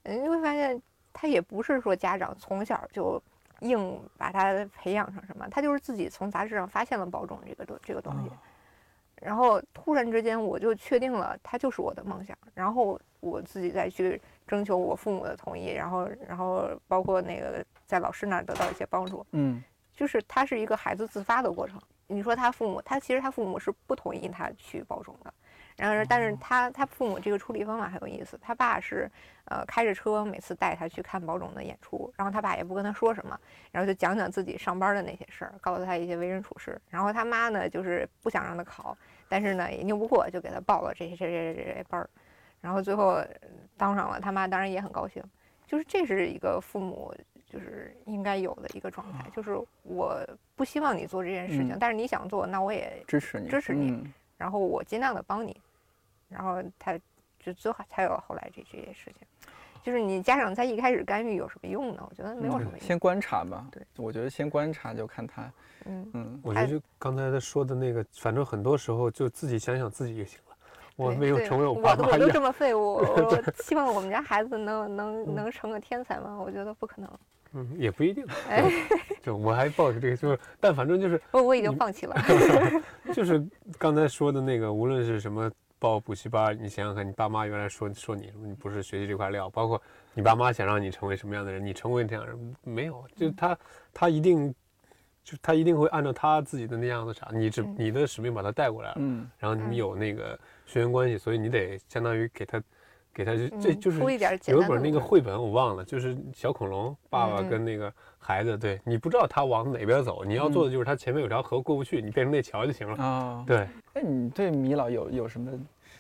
[0.04, 0.80] 嗯，你会发现
[1.12, 3.20] 他也不是说家长从小就
[3.62, 8.30] 硬把他培养成什么，他就是自己从杂志上发现了保种这个东这个东西，
[9.20, 14.22] 然后突然之间我就确定了他就是我的梦想，然后我自己再去。
[14.48, 21.80] 征求我父母的同意，然后，然后包括那个在老师那儿得到一些帮助，嗯，就是他是一个孩子自发的过程。
[22.08, 25.34] 你说他父母，他其实他父母是不同意他去保种的，
[25.76, 28.40] 然而，但是他他父母这个处理方法很有意思。
[28.42, 29.12] 他爸是
[29.46, 33.38] 呃开着车每次带他去看保种的演出，然后他爸也不跟他说什么，
[33.72, 36.82] 然后就讲讲自己上班的那些事儿，告诉他一些为人处事。
[36.90, 42.10] 然后他妈呢，就是不想让他考，但是呢也拗不过，就给他报了这些这些这些班儿。
[42.68, 43.24] 然后最后
[43.78, 45.24] 当上了，他妈当然也很高兴。
[45.66, 47.16] 就是这是一个父母
[47.46, 50.20] 就是应该有的一个状态，就是我
[50.54, 54.06] 不希望你做这件事情，但是你想做，那我也支持你，支持你。
[54.38, 55.56] 然后我尽量的帮你。
[56.28, 57.00] 然后他
[57.40, 59.26] 就最后才有后来这这些事情。
[59.82, 62.06] 就是你家长在一开始干预有什么用呢？
[62.10, 62.80] 我觉得没有什么用。
[62.82, 63.66] 先观察吧。
[63.72, 65.50] 对，我觉得先观察就看他。
[65.86, 70.38] 嗯嗯，我觉得就刚才他说的那个，反正很多时候就自己想想自己就行。
[70.98, 76.38] 我没有成为我爸妈我都这么废物，我 希望我们家孩子能能能成个天才吗？
[76.44, 77.10] 我觉得不可能。
[77.54, 78.26] 嗯，也不一定。
[78.50, 78.70] 哎，
[79.22, 82.16] 就我还抱着这个，就是，但反正就是，我我已经放弃了。
[83.14, 83.46] 就是
[83.78, 89.80] 刚才说的那个，无论是什么报补习班，你想想看，你爸妈原来说说你什么，你不是学习这块料，包括
[90.16, 93.06] 你爸妈想让你成为什么样的人，你成为这样人没有？
[93.16, 93.58] 就他
[93.94, 94.54] 他一定。
[95.24, 102.62] 就他一定会按照他自己的那样子啥，你只你的使命把他带过来了，嗯，然后你有那个血缘关系，所以你得相当于给他，
[103.12, 104.00] 给他这就是
[104.46, 113.44] 有一本那个绘本我忘了，就是小恐龙爸爸跟那个孩子，对你不知道他往哪边走，你要做的就是他前面有条河过不去，你变成那桥就行了啊。
[113.48, 115.52] 对，那，你对米老有有什么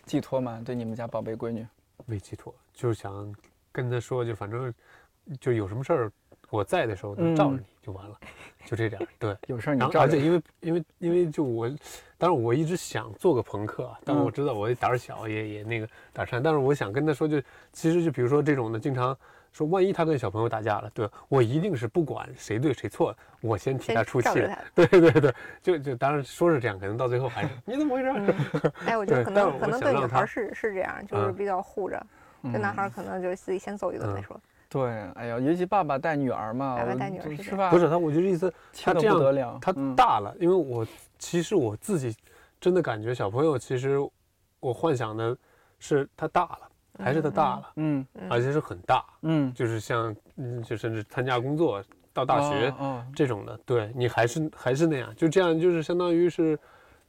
[0.05, 0.61] 寄托吗？
[0.63, 1.65] 对你们家宝贝闺女？
[2.05, 3.33] 没寄托，就是想
[3.71, 4.73] 跟他说，就反正
[5.39, 6.11] 就有什么事儿。
[6.49, 8.15] 我在的时候能罩着你就完了，
[8.65, 9.07] 就这点儿。
[9.19, 9.99] 对，有事儿你罩着。
[9.99, 11.67] 而且因为因为因为就我，
[12.17, 16.41] 当然我一直想做个朋克，但是我知道我胆儿小，也也那个胆颤。
[16.41, 17.41] 但是我想跟他说，就
[17.73, 19.17] 其实就比如说这种的，经常
[19.51, 24.29] 说万一他跟小朋友打架了，对我一定是不管谁对谁错，我先替他出气。
[24.75, 28.35] 对对对，就就当然说是这样，可能到最后还是 你怎么回事？
[28.85, 32.05] 哎，我觉得可能可能对女孩是是这样，就是比较护着，
[32.43, 34.39] 这男孩可能就自己先走一顿再说。
[34.69, 37.69] 对，哎呀，尤其爸爸带女儿嘛，爸爸带女儿是吧？
[37.69, 38.53] 不是他，我就是意思
[38.83, 39.07] 他这
[39.37, 40.85] 样，他大了，因为我
[41.17, 42.13] 其实我自己
[42.59, 43.97] 真的感觉小朋友，其实
[44.59, 45.37] 我幻想的
[45.79, 46.59] 是他大了，
[46.99, 52.73] 还是他大了，嗯，而且是很大，嗯，就是像，嗯，就甚至参加工作到大学
[53.15, 56.59] 这种的，对你还是还是那样，就这样，就是相当于是，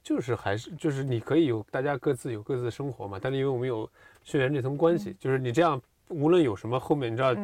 [0.01, 3.91] 就是还是就是你可以有大家各自有各自的生活嘛，但是因为我们有
[4.23, 5.81] 血缘这层关系，就是你这样。
[6.09, 7.35] 无论有什么，后面你知道，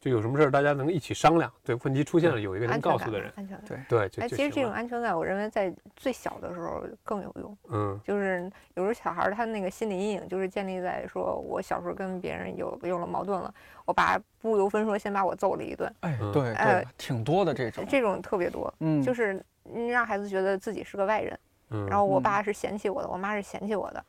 [0.00, 1.50] 就有什么事儿大家能一起商量。
[1.64, 3.32] 对，问题出现了，有一个能告诉的人。
[3.36, 3.86] 安全感。
[3.88, 4.24] 对对。
[4.24, 7.56] 哎，其实这种安全感，我认为在最小的时候更有用。
[7.70, 7.98] 嗯。
[8.04, 13.52] 就是有时候小孩他那个心理阴影，就是建立在说我小时候跟别人有有了矛盾了，
[13.86, 15.90] 我爸不由分说先把我揍了一顿。
[16.00, 17.82] 哎，对对，挺多的这种。
[17.88, 18.72] 这种特别多。
[18.80, 19.02] 嗯。
[19.02, 19.42] 就是
[19.88, 21.38] 让孩子觉得自己是个外人。
[21.70, 21.86] 嗯。
[21.86, 24.04] 然后我爸是嫌弃我的，我妈是嫌弃我的。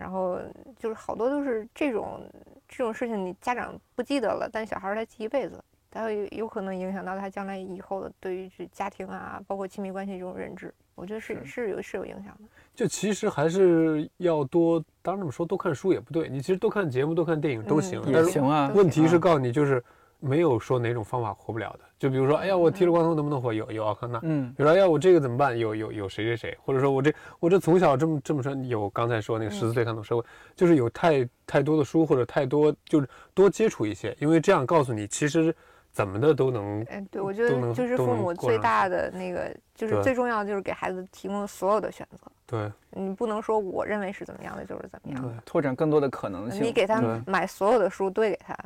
[0.00, 0.40] 然后
[0.78, 2.22] 就是好多都是这种
[2.66, 10.72] 这种事情，你家长不记得了，但小孩他记一辈子，他会有可能影响到他将来以后的对于这家庭啊，包括亲密关系这种认知。
[10.94, 12.48] 我觉得是是有是有影响的。
[12.74, 18.72] 就其实还是要多，当然这么说，多看书也不对，你其实多看节目、多看电影都行，也行啊。
[18.74, 19.84] 问题是告诉你就是。
[20.20, 23.52] 没有说哪种方法活不了的，就比如说，哎呀，我剃了光头能不能活？
[23.52, 24.20] 有有奥康纳。
[24.22, 25.58] 嗯，比如说，哎呀，我这个怎么办？
[25.58, 30.22] 有有有谁谁谁，或者说我这我这从小这么这么说，有刚才说那个十四岁看懂社会，
[30.54, 35.54] 就是有太太多的书或者太多，就是多接触一些，因为这样告诉你，其实
[35.90, 36.82] 怎么的都能。
[36.90, 42.18] 哎，对，我觉得就是父母最大的那个，就是最重要的就是给孩子提供所有的选择。
[42.46, 46.62] 对，你不能说我认为是怎么样的就是怎么样的，拓展更多的可能性。
[46.62, 48.56] 你给他买所有的书堆给他。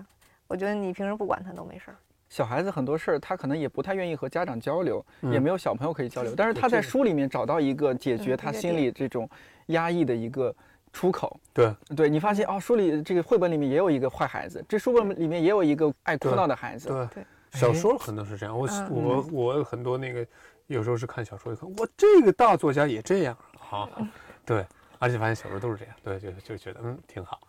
[0.47, 1.97] 我觉得你平时不管他都没事儿。
[2.29, 6.35] 小孩子很多事儿，他可能也不太愿意和家长交流，也没有小朋友可以交流。
[6.37, 9.29] 但是他在书里面找到一个解决他心里这种
[9.67, 10.53] 压抑的一个
[10.93, 11.39] 出口。
[11.53, 16.89] 对，对你发现哦，书里这个绘本里面也有一个坏孩子，这书本里面也有一个爱哭闹的孩子。
[16.89, 18.59] 对对，小说可能是这样。
[18.59, 20.27] 我我我很多那个
[20.67, 23.37] 有时候是看小说，一看我这个大作家也这样。
[23.57, 23.89] 好，
[24.45, 24.67] 对，
[24.99, 25.95] 而且发现小说都是这样。
[26.03, 27.41] 对，就就觉得嗯挺好。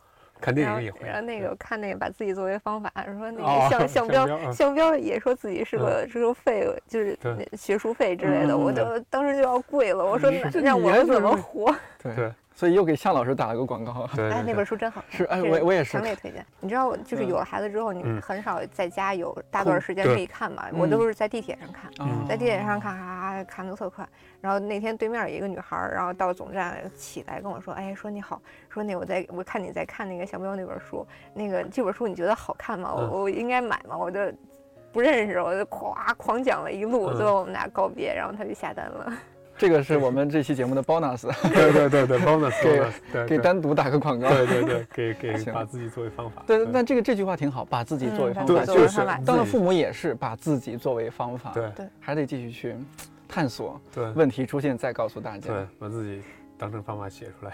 [0.41, 7.17] 看电影也会，然后那个看那个把自己作为方法，说那个项项彪项彪也说自己是个是个废，就是
[7.53, 10.31] 学术废之类的，我就当时就要跪了，我说
[10.61, 11.73] 让我们怎么活？
[12.01, 12.31] 对。
[12.55, 14.09] 所以又给向老师打了个广告。
[14.17, 16.43] 哎，那本书真好，是哎，我我也是强烈推荐。
[16.61, 20.65] 你知道，就是有了孩子之后，你很少在家有大段时间可以看嘛。
[20.73, 21.91] 我都是在地铁上看，
[22.25, 24.07] 在地铁上看，哈哈，看的特快。
[24.39, 32.93] 然后那天对面有一个女孩，然后到总站起来跟我说：“哎，说你好，说那我在我看你在看那个小喵那本书，那个这本书你觉得好看吗？
[32.95, 33.97] 我我应该买吗？
[33.97, 34.19] 我就
[34.93, 39.11] 不认识，我就夸狂讲了一路，最后我们俩告别，然后他就下单了。”
[39.57, 42.53] 这个是我们这期节目的 bonus， 对对对对 bonus，
[43.13, 46.43] 给给单独打个广告，对对对，给 给把自己作为方法。
[46.45, 48.97] 对，但这个这句话挺好，把自己作为方法，就是。
[49.25, 52.75] 当了父母也是把自己作为方法，对对，还得继续去
[53.27, 56.21] 探索，对，问题出现再告诉大家，对，把自己
[56.57, 57.53] 当成方法写出来。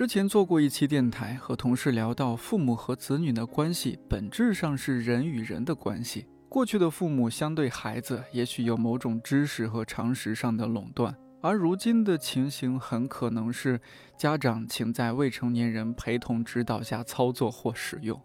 [0.00, 6.24] 之前做过一期电台，和同事聊到父母和子女的关系，本质上是人与人的关系。
[6.48, 13.78] 过去的父母相对孩子，也许有某种知识和常识上的垄断，而如今的情形很可能是
[14.16, 18.18] 家长请在未成年人陪同指导下操作或使用。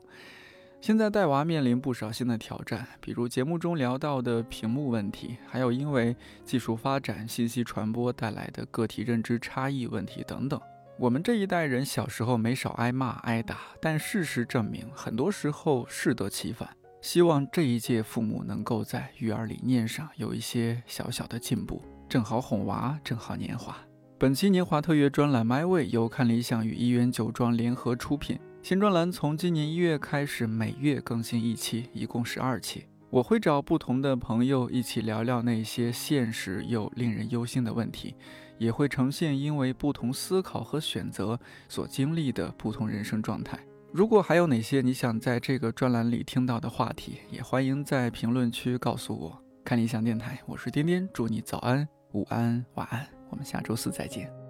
[0.79, 6.15] 现在带娃面临不少新的挑战，比如节目中聊到的屏幕问题，还有因为
[6.45, 10.57] 技术发展、信息传播带来的个体认知差异问题等等。
[10.97, 16.69] 我们这一代人小时候没少挨骂挨打，但事实证明，很多时候适得其反。
[17.01, 23.75] 希望这一届父母能够在育儿理念上有一些小小的进步，正好哄娃，正好年华。
[24.17, 32.85] 本期年华特约专栏《My Way》由看理想与一元酒庄联合出品，新专栏从今年一月开始每月更新一期，一共十二期。
[33.09, 38.15] 我会找不同的朋友一起聊聊那些现实又令人忧心的问题。
[38.57, 43.59] 也会呈现因为不同思考和选择所经历的不同人生状态。
[43.91, 49.41] 如果还有哪些你想在这个专栏里听到的话题，也欢迎在评论区告诉我。
[49.63, 54.44] 看理想电台，我是颠颠，祝你早安、午安、晚安，我们下周四再见。